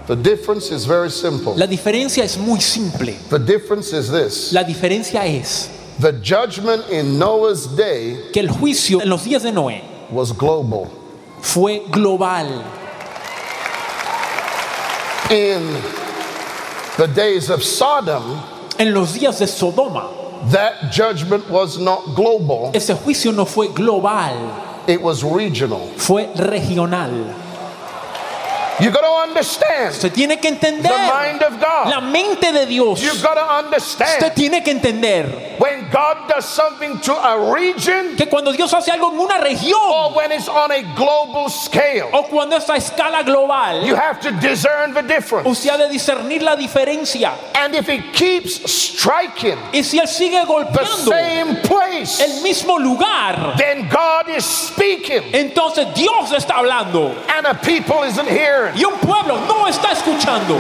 The 0.07 0.15
difference 0.15 0.69
is 0.71 0.85
very 0.85 1.09
simple. 1.09 1.53
la 1.57 1.65
diferencia 1.67 2.23
es 2.23 2.37
muy 2.37 2.59
simple. 2.61 3.15
The 3.29 3.39
difference 3.39 3.91
is 3.91 4.09
this. 4.11 4.51
La 4.53 4.63
diferencia 4.63 5.25
es 5.25 5.69
The 5.99 6.11
judgment 6.13 6.89
in 6.89 7.17
Noah's 7.17 7.67
day 7.67 8.29
que 8.33 8.41
el 8.41 8.49
juicio 8.49 9.01
en 9.01 9.09
los 9.09 9.23
días 9.23 9.43
de 9.43 9.51
Noé 9.51 9.81
was 10.11 10.31
global. 10.33 10.87
fue 11.41 11.79
global. 11.89 12.63
In 15.31 15.63
the 16.97 17.07
days 17.15 17.49
of 17.49 17.63
Sodom, 17.63 18.41
En 18.77 18.93
los 18.93 19.13
días 19.17 19.39
de 19.39 19.45
Sodoma, 19.47 20.51
that 20.51 20.91
judgment 20.91 21.49
was 21.49 21.79
not 21.79 22.13
global, 22.13 22.71
ese 22.75 22.89
juicio 22.93 23.33
no 23.33 23.45
fue 23.45 23.67
global, 23.69 24.83
it 24.87 25.01
was 25.01 25.23
regional. 25.23 25.87
fue 25.97 26.27
regional. 26.35 27.33
You 28.79 28.91
got 28.91 29.01
to 29.01 29.29
understand 29.29 29.93
Usted 29.93 30.13
tiene 30.13 30.37
que 30.37 30.51
the 30.51 30.89
mind 30.89 31.41
of 31.43 31.59
God. 31.61 31.89
la 31.89 32.01
mente 32.01 32.51
de 32.51 32.65
Dios. 32.65 33.01
You've 33.01 33.21
got 33.21 33.35
to 33.35 33.65
understand 33.65 34.21
Usted 34.21 34.35
tiene 34.35 34.63
que 34.63 34.73
entender 34.73 35.55
when 35.59 35.89
God 35.89 36.27
does 36.27 36.45
something 36.45 36.99
to 36.99 37.13
a 37.13 37.53
region 37.53 38.15
que 38.17 38.25
cuando 38.27 38.51
Dios 38.51 38.73
hace 38.73 38.91
algo 38.91 39.13
en 39.13 39.19
una 39.19 39.39
región 39.39 39.79
or 39.79 40.13
when 40.15 40.31
it's 40.31 40.49
on 40.49 40.71
a 40.71 40.81
global 40.95 41.49
scale, 41.49 42.09
o 42.11 42.23
cuando 42.23 42.57
es 42.57 42.69
a 42.69 42.75
escala 42.75 43.23
global, 43.23 43.85
you 43.85 43.95
have 43.95 44.19
to 44.19 44.31
discern 44.41 44.93
the 44.93 45.01
difference. 45.03 45.47
usted 45.47 45.71
ha 45.71 45.77
de 45.77 45.87
discernir 45.89 46.41
la 46.41 46.55
diferencia. 46.55 47.33
And 47.55 47.75
if 47.75 47.87
it 47.87 48.13
keeps 48.13 48.69
striking 48.69 49.57
Y 49.73 49.83
si 49.83 49.99
Él 49.99 50.07
sigue 50.07 50.45
the 50.73 50.85
same 50.85 51.61
place, 51.87 52.19
el 52.21 52.41
mismo 52.43 52.77
lugar, 52.79 53.55
then 53.57 53.87
God 53.89 54.29
is 54.29 54.45
speaking 54.45 55.21
entonces 55.33 55.93
Dios 55.93 56.31
está 56.31 56.55
hablando 56.57 57.15
and 57.29 57.45
a 57.45 57.53
people 57.55 58.03
isn't 58.03 58.27
hearing. 58.27 58.73
y 58.75 58.83
un 58.83 58.97
pueblo 58.99 59.37
no 59.47 59.65
está 59.67 59.91
escuchando. 59.91 60.59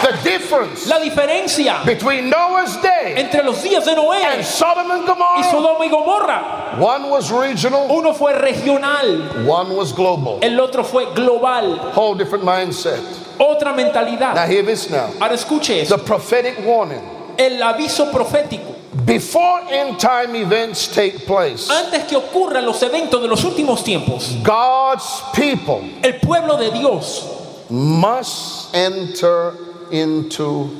The 0.00 0.12
difference 0.22 0.86
La 0.86 1.00
diferencia 1.00 1.82
between 1.84 2.30
Noah's 2.30 2.76
day 2.80 3.14
entre 3.16 3.42
los 3.42 3.60
días 3.64 3.84
de 3.84 3.96
Noé 3.96 4.22
and 4.22 4.44
Sodom 4.44 4.90
and 4.92 5.02
y 5.02 5.06
Gomorrah, 5.06 5.50
Sodoma 5.50 5.84
y 5.84 5.88
Gomorra, 5.88 6.78
one 6.78 7.10
was 7.10 7.32
regional, 7.32 7.88
uno 7.90 8.14
fue 8.14 8.32
regional, 8.32 9.44
one 9.44 9.74
was 9.74 9.92
global. 9.92 10.38
el 10.42 10.58
otro 10.60 10.84
fue 10.84 11.06
global, 11.14 11.78
Whole 11.94 12.14
different 12.14 12.44
mindset. 12.44 13.00
otra 13.40 13.72
Now 13.72 13.76
mentalidad. 13.76 14.46
hear 14.48 14.62
this 14.62 14.88
now. 14.88 15.10
Ahora 15.20 15.34
escuche 15.34 15.74
The 15.88 15.94
eso, 15.94 15.98
prophetic 15.98 16.64
warning. 16.64 17.02
el 17.36 17.60
aviso 17.60 18.12
profético. 18.12 18.76
Before 19.04 19.60
end 19.70 19.98
time 20.00 20.34
events 20.34 20.88
take 20.88 21.26
place, 21.26 21.70
Antes 21.70 22.04
que 22.04 22.16
ocurran 22.16 22.64
los 22.64 22.82
eventos 22.82 23.20
de 23.22 23.28
los 23.28 23.44
últimos 23.44 23.84
tiempos, 23.84 24.42
God's 24.42 25.22
people 25.34 25.82
el 26.02 26.14
pueblo 26.20 26.56
de 26.58 26.70
Dios 26.70 27.24
must 27.70 28.74
enter 28.74 29.52
into 29.90 30.70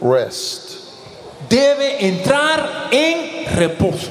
rest. 0.00 0.82
debe 1.48 1.98
entrar 2.04 2.88
en 2.92 3.44
reposo. 3.56 4.10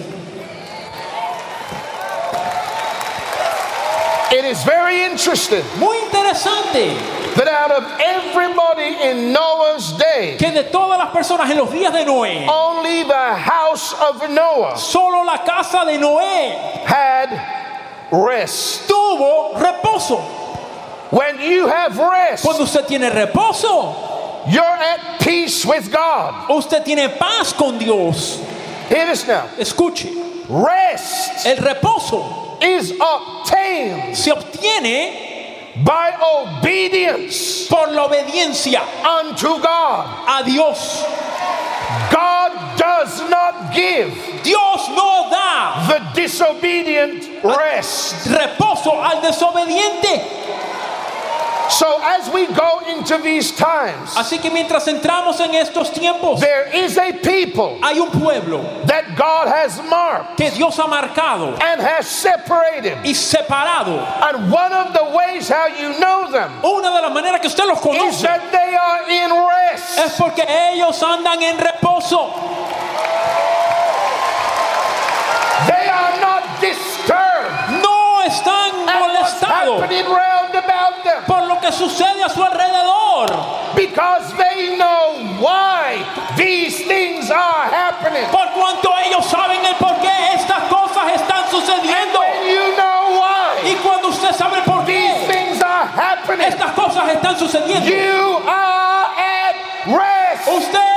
It 4.32 4.46
is 4.46 4.64
very 4.64 5.04
interesting 5.04 5.64
Muy 5.78 5.96
interesante 5.98 6.98
that 7.36 7.48
out 7.48 7.70
of 7.72 7.84
everybody 8.02 8.96
in 9.10 9.32
Noah's 9.32 9.96
que 10.38 10.52
de 10.52 10.64
todas 10.66 10.98
las 10.98 11.10
personas 11.12 11.50
en 11.50 11.58
los 11.58 11.72
días 11.72 11.92
de 11.94 12.06
Noé, 12.06 12.46
only 12.48 13.04
the 13.04 13.36
house 13.36 13.94
of 13.94 14.30
Noah 14.30 14.78
solo 14.78 15.24
la 15.24 15.44
casa 15.44 15.86
de 15.86 15.98
Noé 15.98 16.84
had 16.86 17.30
rest. 18.12 18.88
tuvo 18.88 19.54
reposo. 19.56 20.22
When 21.12 21.40
you 21.40 21.68
have 21.68 21.98
rest, 21.98 22.44
Cuando 22.44 22.64
usted 22.64 22.86
tiene 22.88 23.10
reposo, 23.12 24.48
you're 24.52 24.64
at 24.64 25.20
peace 25.22 25.64
with 25.66 25.92
God. 25.92 26.50
usted 26.50 26.84
tiene 26.84 27.10
paz 27.18 27.54
con 27.54 27.78
Dios. 27.78 28.38
Hear 28.90 29.06
this 29.08 29.28
now. 29.28 29.48
Escuche, 29.58 30.10
Rest 30.50 31.46
el 31.46 31.58
reposo 31.58 32.62
is 32.62 32.92
obtained 33.00 34.16
se 34.16 34.32
obtiene 34.32 35.33
by 35.78 36.14
obedience 36.22 37.68
por 37.68 37.88
la 37.92 38.06
obediencia 38.06 38.82
unto 39.04 39.60
God. 39.60 40.06
a 40.28 40.44
Dios. 40.46 41.04
God 42.12 42.78
does 42.78 43.30
not 43.30 43.74
give 43.74 44.14
Dios 44.44 44.90
no 44.90 45.30
da 45.32 45.88
the 45.88 46.22
disobedient 46.22 47.44
rest. 47.44 48.28
reposo 48.28 49.02
al 49.02 49.22
desobediente. 49.22 50.22
So 51.74 52.00
as 52.04 52.30
we 52.32 52.46
go 52.48 52.82
into 52.88 53.18
these 53.18 53.52
times, 53.52 54.14
Así 54.16 54.40
que 54.40 54.52
mientras 54.52 54.88
entramos 54.88 55.40
en 55.40 55.56
estos 55.56 55.92
tiempos, 55.92 56.40
there 56.40 56.70
is 56.74 56.98
a 56.98 57.12
people 57.14 57.80
hay 57.82 58.00
un 58.00 58.12
pueblo 58.12 58.62
that 58.86 59.16
God 59.18 59.48
has 59.48 59.82
marked 59.90 60.38
que 60.38 60.52
Dios 60.52 60.78
ha 60.78 60.86
marcado 60.88 61.60
and 61.60 61.82
has 61.82 62.08
separated. 62.08 62.98
y 63.04 63.14
separado. 63.14 63.98
And 64.22 64.52
one 64.52 64.72
of 64.72 64.94
the 64.94 65.04
ways 65.18 65.50
how 65.50 65.68
you 65.68 66.00
know 66.00 66.30
them 66.32 66.52
Una 66.64 66.92
de 66.92 67.02
las 67.02 67.12
maneras 67.12 67.42
que 67.42 67.48
usted 67.50 67.66
los 67.66 67.80
is 67.80 67.84
conoce 67.84 68.22
that 68.22 68.52
they 68.52 68.76
are 68.76 69.10
in 69.10 69.32
rest. 69.48 69.98
es 70.00 70.14
porque 70.18 70.44
ellos 70.48 71.02
andan 71.02 71.42
en 71.42 71.58
reposo. 71.58 72.32
Por 81.28 81.44
lo 81.44 81.60
que 81.60 81.72
sucede 81.72 82.24
a 82.24 82.30
su 82.30 82.44
alrededor. 82.44 83.64
because 83.76 84.34
they 84.38 84.78
know 84.78 85.18
why 85.40 85.98
these 86.38 86.86
things 86.86 87.30
are 87.32 87.66
happening. 87.70 88.26
Por 88.30 88.48
cuanto 88.54 88.94
ellos 89.06 89.26
saben 89.26 89.66
el 89.66 89.76
por 89.76 90.00
qué 90.00 90.34
estas 90.34 90.64
cosas 90.70 91.12
están 91.14 91.50
sucediendo. 91.50 92.20
When 92.20 92.48
you 92.54 92.76
know 92.76 93.20
why 93.20 93.70
Y 93.72 93.76
cuando 93.82 94.10
usted 94.10 94.34
sabe 94.34 94.58
el 94.60 94.64
por 94.64 94.86
these 94.86 95.28
qué 95.28 95.34
things 95.34 95.62
are 95.62 95.88
happening, 95.88 96.48
estas 96.48 96.72
cosas 96.74 97.10
están 97.10 97.38
sucediendo, 97.38 97.86
you 97.88 98.42
are 98.48 99.08
at 99.18 99.56
rest. 99.88 100.48
usted 100.48 100.93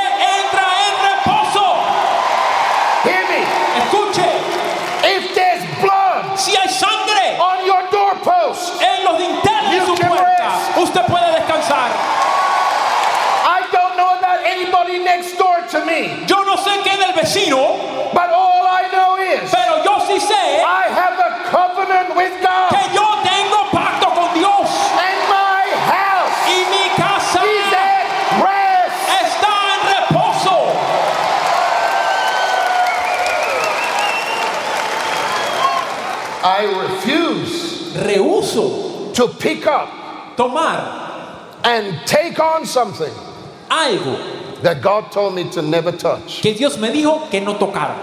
me, 15.97 16.27
Yo 16.27 16.45
no 16.45 16.57
sé 16.57 16.71
qué 16.85 16.97
del 16.97 17.13
vecino, 17.15 18.11
but 18.13 18.31
all 18.31 18.67
I 18.67 18.89
know 18.93 19.17
is 19.17 19.51
pero 19.51 19.83
yo 19.85 19.99
sí 20.07 20.19
sé 20.21 20.63
I 20.63 20.89
have 20.89 21.19
a 21.19 21.51
covenant 21.51 22.17
with 22.17 22.33
God. 22.43 22.71
que 22.71 22.95
yo 22.95 23.07
tengo 23.25 23.71
pacto 23.73 24.09
con 24.15 24.35
Dios 24.35 24.69
And 24.97 25.21
my 25.29 25.65
house 25.89 26.37
y 26.49 26.59
mi 26.71 26.85
casa 26.97 27.41
is 27.45 27.73
at 27.73 28.07
rest. 28.45 28.97
está 29.23 29.53
en 29.73 29.81
reposo. 29.95 30.57
I 36.45 36.65
refuse 36.83 37.95
Rehuso 37.97 39.15
to 39.15 39.29
pick 39.29 39.67
up 39.67 40.37
tomar 40.37 41.59
and 41.65 42.07
take 42.07 42.39
on 42.39 42.67
something 42.67 43.13
algo 43.71 44.36
that 44.67 44.83
God 44.83 45.13
told 45.13 45.37
me 45.37 45.49
to 45.51 45.63
never 45.63 45.93
touch. 45.93 46.43
que 46.43 46.53
Dios 46.53 46.77
me 46.77 46.89
dijo 46.91 47.31
que 47.31 47.41
no 47.41 47.55
tocara. 47.55 47.95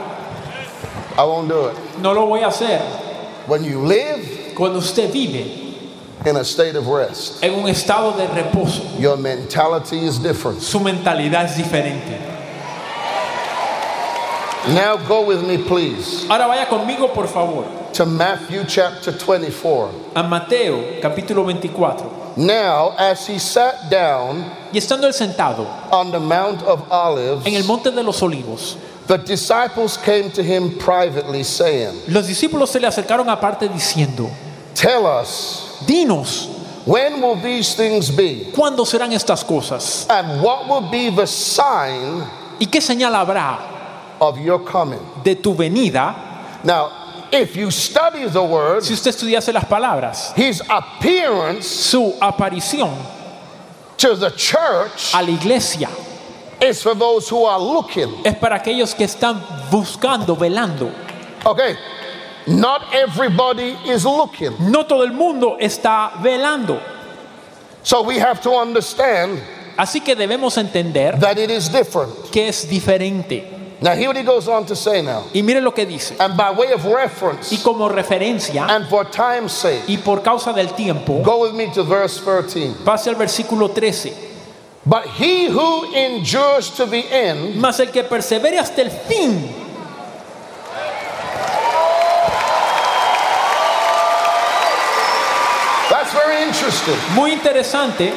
I 1.18 1.24
won't 1.26 1.50
do 1.50 1.68
it. 1.68 2.00
No 2.00 2.14
lo 2.14 2.26
voy 2.26 2.42
a 2.42 2.48
hacer. 2.48 2.80
When 3.48 3.66
you 3.66 3.80
live 3.80 4.56
Cuando 4.56 4.78
usted 4.80 5.12
vive 5.12 6.26
in 6.26 6.38
a 6.38 6.46
state 6.46 6.76
of 6.76 6.88
rest, 6.88 7.44
en 7.44 7.54
un 7.54 7.66
estado 7.68 8.16
de 8.16 8.28
reposo, 8.28 8.98
your 8.98 9.18
mentality 9.18 10.06
is 10.06 10.20
different. 10.20 10.62
su 10.62 10.80
mentalidad 10.80 11.46
es 11.46 11.58
diferente. 11.58 12.33
Now 14.68 14.96
go 14.96 15.26
with 15.26 15.46
me, 15.46 15.58
please, 15.58 16.26
Ahora 16.30 16.48
vaya 16.48 16.66
conmigo, 16.66 17.14
por 17.14 17.28
favor, 17.28 17.66
to 17.94 18.06
Matthew 18.06 18.64
chapter 18.66 19.12
24. 19.12 19.92
a 20.16 20.24
Mateo 20.24 21.02
capítulo 21.02 21.44
24. 21.44 22.38
Now, 22.38 22.96
as 22.98 23.28
he 23.28 23.38
sat 23.40 23.90
down 23.92 24.38
Y 24.72 24.80
estando 24.80 25.06
él 25.06 25.14
sentado 25.14 25.68
on 25.92 26.12
the 26.12 26.20
Mount 26.20 26.64
of 26.64 26.90
Olives, 26.90 27.46
en 27.46 27.56
el 27.56 27.64
monte 27.66 27.92
de 27.92 28.02
los 28.02 28.22
olivos, 28.22 28.78
the 29.08 29.18
disciples 29.18 29.98
came 29.98 30.32
to 30.32 30.42
him 30.42 30.78
privately, 30.80 31.44
saying, 31.44 32.02
los 32.08 32.26
discípulos 32.26 32.70
se 32.70 32.80
le 32.80 32.88
acercaron 32.88 33.28
aparte 33.30 33.68
diciendo, 33.68 34.32
Tell 34.74 35.06
us, 35.06 35.84
dinos, 35.86 36.48
when 36.88 37.22
will 37.22 37.36
these 37.36 37.76
things 37.76 38.10
be? 38.10 38.50
¿cuándo 38.56 38.86
serán 38.86 39.12
estas 39.12 39.44
cosas? 39.46 40.08
And 40.10 40.42
what 40.42 40.70
will 40.70 40.90
be 40.90 41.10
the 41.10 41.28
sign 41.28 42.24
¿Y 42.60 42.68
qué 42.68 42.80
señal 42.80 43.14
habrá 43.14 43.73
of 44.24 44.40
your 44.40 44.60
coming? 44.64 45.00
de 45.24 45.36
tu 45.36 45.54
venida? 45.54 46.16
Now, 46.64 47.28
if 47.32 47.56
you 47.56 47.70
study 47.72 48.28
the 48.28 48.44
word, 48.44 48.84
Si 48.84 48.94
usted 48.94 49.12
estudiase 49.14 49.52
las 49.54 49.66
palabras, 49.66 50.34
his 50.36 50.62
appearance 50.70 51.68
su 51.68 52.14
aparición 52.22 52.96
to 53.98 54.16
the 54.16 54.32
church 54.32 55.14
a 55.14 55.22
la 55.22 55.30
iglesia 55.30 55.90
is 56.62 56.82
for 56.82 56.96
those 56.96 57.28
who 57.30 57.44
are 57.46 57.60
looking. 57.60 58.22
es 58.26 58.36
para 58.36 58.56
aquellos 58.60 58.96
que 58.96 59.06
están 59.06 59.42
buscando, 59.70 60.36
velando. 60.38 60.92
Okay, 61.46 61.76
not 62.48 62.94
everybody 62.94 63.76
is 63.86 64.06
looking. 64.06 64.56
No 64.72 64.84
todo 64.84 65.04
el 65.04 65.12
mundo 65.14 65.58
está 65.60 66.12
velando. 66.22 66.80
So 67.84 68.02
we 68.04 68.18
have 68.20 68.40
to 68.42 68.52
understand 68.52 69.42
Así 69.78 70.00
que 70.06 70.16
debemos 70.16 70.56
entender 70.58 71.20
that 71.20 71.38
it 71.40 71.50
is 71.50 71.68
different. 71.68 72.32
que 72.32 72.48
es 72.48 72.66
diferente. 72.70 73.53
Now, 73.84 73.96
here 73.96 74.08
what 74.08 74.16
he 74.16 74.24
goes 74.24 74.48
on 74.48 74.66
to 74.68 74.78
say 74.78 75.02
now. 75.02 75.26
Y 75.36 75.42
mire 75.42 75.60
lo 75.60 75.72
que 75.72 75.86
dice. 75.86 76.16
And 76.18 76.38
by 76.38 76.52
way 76.52 76.72
of 76.72 76.86
reference, 76.86 77.52
Y 77.52 77.58
como 77.62 77.90
referencia, 77.90 78.66
and 78.70 78.88
for 78.88 79.04
time's 79.04 79.52
sake, 79.52 79.84
y 79.90 79.98
por 79.98 80.22
causa 80.22 80.54
del 80.54 80.70
tiempo, 80.70 81.22
go 81.22 81.42
with 81.42 81.54
me 81.54 81.70
to 81.74 81.84
verse 81.84 82.18
13. 82.22 82.76
pase 82.86 83.10
al 83.10 83.16
versículo 83.16 83.76
13. 83.76 84.14
But 84.86 85.06
he 85.08 85.48
who 85.48 85.94
endures 85.94 86.70
to 86.78 86.86
the 86.86 87.04
end 87.12 87.56
Mas 87.58 87.82
el 87.82 87.88
que 87.88 88.04
persevere 88.04 88.58
hasta 88.58 88.84
el 88.84 88.90
fin, 88.90 89.50
That's 95.90 96.14
very 96.14 96.44
interesting 96.44 96.96
muy 97.16 97.34
interesante, 97.34 98.14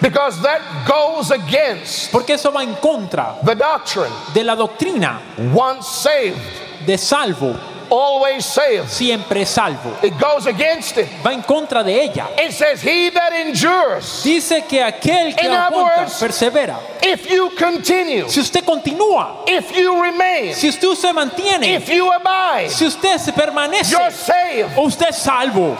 because 0.00 0.40
that 0.42 0.60
goes 0.86 1.30
against 1.30 2.10
porque 2.12 2.30
eso 2.30 2.50
va 2.50 2.62
en 2.62 2.74
contra 2.76 3.36
the 3.44 3.54
doctrine. 3.54 4.12
de 4.34 4.42
la 4.44 4.54
doctrina 4.56 5.20
Once 5.54 5.86
saved, 5.86 6.38
de 6.86 6.96
salvo, 6.96 7.54
always 7.90 8.44
saved. 8.46 8.88
siempre 8.88 9.44
salvo. 9.44 9.92
It 10.02 10.14
goes 10.18 10.46
against 10.46 10.96
it. 10.96 11.08
Va 11.24 11.32
en 11.32 11.42
contra 11.42 11.82
de 11.82 11.92
ella. 12.04 12.28
It 12.38 12.52
says, 12.52 12.80
He 12.82 13.10
that 13.10 13.32
endures, 13.32 14.22
Dice 14.22 14.64
que 14.68 14.80
aquel 14.80 15.34
que 15.36 15.46
In 15.46 15.50
other 15.52 15.74
aguanta, 15.74 16.00
words, 16.02 16.20
persevera. 16.20 16.78
if 17.02 17.28
you 17.30 17.50
continue, 17.58 18.28
Si 18.28 18.40
usted 18.40 18.64
continúa, 18.64 19.44
if 19.48 19.76
you 19.76 20.00
remain, 20.02 20.54
si 20.54 20.68
usted 20.68 20.94
se 20.94 21.12
mantiene, 21.12 21.74
if 21.76 21.88
you 21.88 22.10
abide, 22.12 22.70
si 22.70 22.86
usted 22.86 23.18
se 23.18 23.32
permanece, 23.32 23.90
you're 23.90 24.10
saved 24.12 24.78
usted 24.78 25.08
es 25.08 25.18
salvo. 25.18 25.76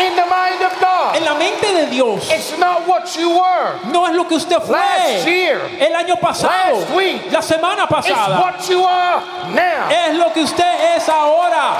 In 0.00 0.16
the 0.16 0.26
mind 0.26 0.62
of 0.62 0.72
God. 0.80 1.16
En 1.16 1.24
la 1.24 1.34
mente 1.34 1.66
de 1.72 1.90
Dios 1.90 2.30
It's 2.30 2.58
not 2.58 2.86
what 2.86 3.14
you 3.16 3.30
were 3.30 3.78
no 3.92 4.06
es 4.06 4.14
lo 4.16 4.24
que 4.24 4.36
usted 4.36 4.60
fue 4.62 4.76
last 4.76 5.26
year, 5.26 5.60
el 5.78 5.94
año 5.94 6.16
pasado, 6.20 6.80
last 6.80 6.90
week. 6.94 7.30
la 7.32 7.40
semana 7.42 7.82
It's 7.84 7.92
pasada. 7.92 8.40
what 8.40 8.68
you 8.68 8.82
are 8.84 9.20
now. 9.54 9.88
Es 9.90 10.16
lo 10.16 10.30
que 10.32 10.42
usted 10.42 10.96
es 10.96 11.08
ahora. 11.08 11.76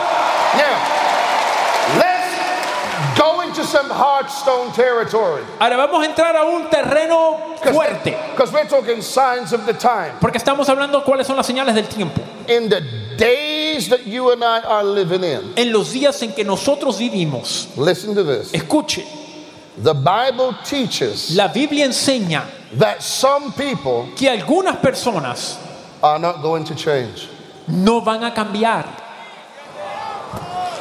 Now, 0.56 1.98
let's 1.98 3.18
go 3.18 3.40
into 3.42 3.64
some 3.64 3.88
hard 3.90 4.28
stone 4.30 4.72
territory. 4.72 5.42
Ahora 5.60 5.76
vamos 5.76 6.02
a 6.02 6.06
entrar 6.06 6.36
a 6.36 6.44
un 6.44 6.68
terreno 6.68 7.38
fuerte, 7.72 8.16
Because 8.32 8.52
we're 8.52 8.66
talking 8.68 9.02
signs 9.02 9.52
of 9.52 9.66
the 9.66 9.74
time. 9.74 10.12
porque 10.20 10.38
estamos 10.38 10.68
hablando 10.68 11.04
cuáles 11.04 11.26
son 11.26 11.36
las 11.36 11.46
señales 11.46 11.74
del 11.74 11.86
tiempo. 11.88 12.20
In 12.48 12.68
the 12.68 12.80
days 13.20 13.88
that 13.88 14.06
you 14.06 14.32
and 14.32 14.42
I 14.42 14.60
are 14.60 14.82
living 14.84 15.22
in, 15.22 15.52
En 15.56 15.72
los 15.72 15.92
días 15.92 16.20
en 16.22 16.32
que 16.32 16.44
nosotros 16.44 16.98
vivimos, 16.98 17.68
listen 17.76 18.14
to 18.14 18.24
this. 18.24 18.52
escuche, 18.52 19.04
The 19.82 19.94
Bible 19.94 20.56
teaches 20.64 21.34
la 21.36 21.48
Biblia 21.48 21.86
enseña 21.86 22.44
that 22.78 23.02
some 23.02 23.52
people 23.52 24.08
que 24.16 24.28
algunas 24.28 24.76
personas 24.80 25.56
are 26.02 26.18
not 26.18 26.42
going 26.42 26.64
to 26.64 26.74
change. 26.74 27.28
no 27.68 28.00
van 28.00 28.24
a 28.24 28.30
cambiar. 28.32 28.86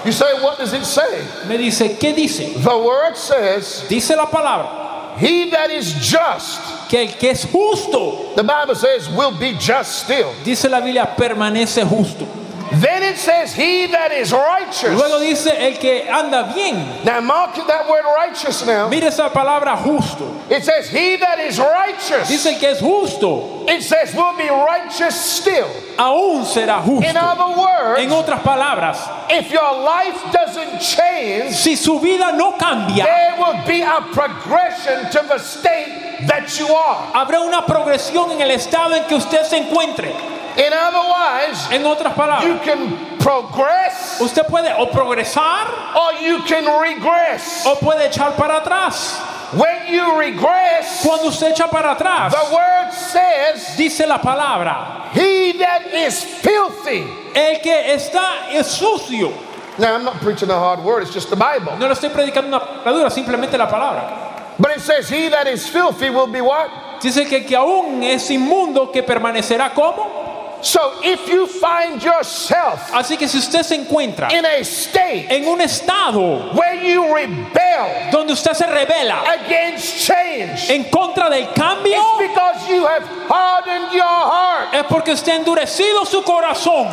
You 0.05 0.13
say, 0.13 0.33
what 0.41 0.57
does 0.57 0.71
it 0.73 0.85
say? 0.85 1.25
Me 1.47 1.57
dice, 1.57 1.97
¿qué 1.99 2.15
dice? 2.15 2.53
The 2.63 2.77
word 2.77 3.17
says, 3.17 3.85
Dice 3.89 4.11
la 4.15 4.27
palabra 4.27 5.17
He 5.17 5.49
that 5.51 5.69
is 5.71 5.93
just, 5.95 6.61
que 6.89 7.03
el 7.03 7.13
que 7.17 7.29
es 7.31 7.45
justo, 7.45 8.33
the 8.35 8.43
Bible 8.43 8.75
says, 8.75 9.07
will 9.09 9.37
be 9.37 9.53
just 9.53 10.03
still. 10.03 10.33
dice 10.43 10.65
la 10.69 10.81
Biblia, 10.81 11.15
permanece 11.15 11.87
justo. 11.87 12.27
Then 12.71 13.01
it 13.01 13.17
says, 13.17 13.51
He 13.53 13.87
that 13.87 14.11
is 14.11 14.31
righteous. 14.31 14.95
Luego 14.95 15.19
dice 15.19 15.47
el 15.47 15.77
que 15.79 16.03
anda 16.07 16.51
bien. 16.53 17.03
Now, 17.03 17.19
mark 17.19 17.55
that 17.55 17.89
word 17.89 18.03
righteous 18.05 18.63
now. 18.63 18.87
Mire 18.89 19.07
esa 19.07 19.29
palabra 19.33 19.75
justo. 19.75 20.39
It 20.51 20.63
says, 20.63 20.87
He 20.89 21.15
that 21.17 21.39
is 21.39 21.57
righteous. 21.57 22.27
Dice 22.29 22.45
el 22.45 22.59
que 22.59 22.69
es 22.69 22.79
justo, 22.79 23.65
It 23.67 23.81
says, 23.81 24.13
will 24.13 24.37
be 24.37 24.47
righteous 24.49 25.15
still. 25.19 25.67
aún 25.97 26.45
será 26.45 26.83
justo. 26.83 27.09
In 27.09 27.17
other 27.17 27.53
En 27.99 28.09
words, 28.09 28.13
otras 28.13 28.41
palabras, 28.43 28.97
if 29.31 29.51
your 29.51 29.73
life 29.83 30.31
doesn't 30.31 30.49
doesn't 30.49 30.79
change, 30.81 31.55
si 31.55 31.75
su 31.75 31.99
vida 31.99 32.31
no 32.35 32.53
cambia, 32.53 33.03
there 33.05 33.35
will 33.37 33.65
be 33.67 33.81
a 33.81 34.01
progression 34.13 35.09
to 35.11 35.25
the 35.27 35.37
state 35.37 36.08
that 36.27 36.57
you 36.59 36.67
are. 36.73 37.11
habrá 37.13 37.39
una 37.41 37.65
progresión 37.65 38.31
en 38.31 38.41
el 38.41 38.51
estado 38.51 38.95
en 38.95 39.03
que 39.05 39.15
usted 39.15 39.43
se 39.45 39.57
encuentre. 39.57 40.13
In 40.57 40.73
otherwise, 40.73 41.71
En 41.71 41.85
otras 41.85 42.13
palabras, 42.15 42.43
you 42.43 42.57
can 42.65 43.17
progress 43.19 44.19
usted 44.19 44.45
puede 44.47 44.73
o 44.77 44.87
progresar 44.87 45.67
or 45.95 46.13
you 46.21 46.39
can 46.43 46.65
regress. 46.81 47.65
o 47.65 47.75
puede 47.75 48.07
echar 48.11 48.35
para 48.35 48.59
atrás. 48.61 49.17
When 49.53 49.87
you 49.87 50.15
regress, 50.19 51.01
Cuando 51.03 51.27
usted 51.29 51.53
echa 51.55 51.69
para 51.71 51.95
atrás, 51.95 52.31
the 52.31 52.53
word 52.53 52.91
says, 52.93 53.75
dice 53.77 54.05
la 54.07 54.19
palabra, 54.19 55.09
He 55.13 55.53
that 55.53 55.87
is 55.93 56.23
filthy. 56.23 57.03
el 57.33 57.59
que 57.61 57.93
está 57.95 58.51
es 58.51 58.67
sucio. 58.67 59.31
Now, 59.79 59.95
I'm 59.95 60.03
not 60.03 60.15
preaching 60.19 60.49
a 60.49 60.59
hard 60.59 60.83
word, 60.83 61.03
it's 61.03 61.13
just 61.13 61.29
the 61.29 61.35
Bible. 61.37 61.77
No 61.79 61.87
le 61.87 61.93
estoy 61.93 62.09
predicando 62.09 62.47
una 62.47 62.59
palabra 62.83 63.09
simplemente 63.09 63.57
la 63.57 63.67
palabra. 63.67 64.28
But 64.59 64.71
it 64.71 64.81
says, 64.81 65.09
He 65.09 65.29
that 65.29 65.47
is 65.47 65.67
filthy 65.67 66.09
will 66.09 66.27
be 66.27 66.41
what? 66.41 67.01
Dice 67.01 67.25
que 67.27 67.45
que 67.45 67.55
aún 67.55 68.03
es 68.03 68.29
inmundo, 68.29 68.91
que 68.91 69.03
permanecerá 69.03 69.73
como. 69.73 70.29
So 70.61 70.99
if 71.03 71.25
you 71.29 71.47
find 71.47 72.03
yourself 72.03 72.91
Así 72.91 73.17
que 73.17 73.29
si 73.29 73.37
usted 73.37 73.63
se 73.63 73.75
encuentra 73.75 74.29
in 74.29 74.45
a 74.45 74.57
state 74.63 75.27
en 75.29 75.47
un 75.47 75.61
estado 75.61 76.53
where 76.53 76.75
you 76.75 77.15
rebel 77.15 78.11
donde 78.11 78.33
usted 78.33 78.53
se 78.53 78.65
revela 78.65 79.23
against 79.45 80.05
change, 80.05 80.69
en 80.69 80.83
contra 80.91 81.29
del 81.29 81.53
cambio, 81.53 81.95
it's 81.95 82.33
because 82.33 82.67
you 82.67 82.85
have 82.85 83.03
hardened 83.29 83.93
your 83.93 84.03
heart. 84.03 84.73
es 84.73 84.83
porque 84.89 85.13
usted 85.13 85.31
ha 85.31 85.35
endurecido 85.37 86.05
su 86.05 86.21
corazón. 86.23 86.87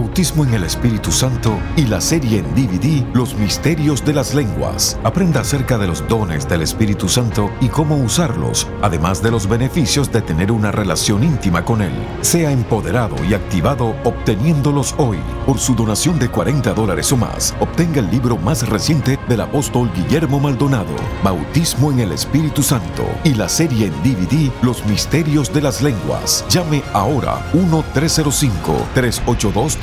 Bautismo 0.00 0.46
en 0.46 0.54
el 0.54 0.64
Espíritu 0.64 1.12
Santo 1.12 1.60
y 1.76 1.84
la 1.84 2.00
serie 2.00 2.38
en 2.38 2.54
DVD 2.54 3.04
Los 3.14 3.34
Misterios 3.34 4.02
de 4.02 4.14
las 4.14 4.32
Lenguas. 4.32 4.98
Aprenda 5.04 5.42
acerca 5.42 5.76
de 5.76 5.86
los 5.86 6.08
dones 6.08 6.48
del 6.48 6.62
Espíritu 6.62 7.06
Santo 7.06 7.50
y 7.60 7.68
cómo 7.68 7.96
usarlos, 7.96 8.66
además 8.80 9.22
de 9.22 9.30
los 9.30 9.46
beneficios 9.46 10.10
de 10.10 10.22
tener 10.22 10.52
una 10.52 10.72
relación 10.72 11.22
íntima 11.22 11.66
con 11.66 11.82
Él. 11.82 11.92
Sea 12.22 12.50
empoderado 12.50 13.14
y 13.28 13.34
activado 13.34 13.94
obteniéndolos 14.04 14.94
hoy. 14.96 15.18
Por 15.44 15.58
su 15.58 15.74
donación 15.74 16.18
de 16.18 16.30
40 16.30 16.72
dólares 16.72 17.12
o 17.12 17.18
más, 17.18 17.54
obtenga 17.60 18.00
el 18.00 18.10
libro 18.10 18.38
más 18.38 18.66
reciente 18.66 19.18
del 19.28 19.42
apóstol 19.42 19.92
Guillermo 19.94 20.40
Maldonado, 20.40 20.96
Bautismo 21.22 21.92
en 21.92 22.00
el 22.00 22.12
Espíritu 22.12 22.62
Santo 22.62 23.04
y 23.22 23.34
la 23.34 23.50
serie 23.50 23.88
en 23.88 24.02
DVD 24.02 24.50
Los 24.62 24.82
Misterios 24.86 25.52
de 25.52 25.60
las 25.60 25.82
Lenguas. 25.82 26.46
Llame 26.48 26.82
ahora 26.94 27.44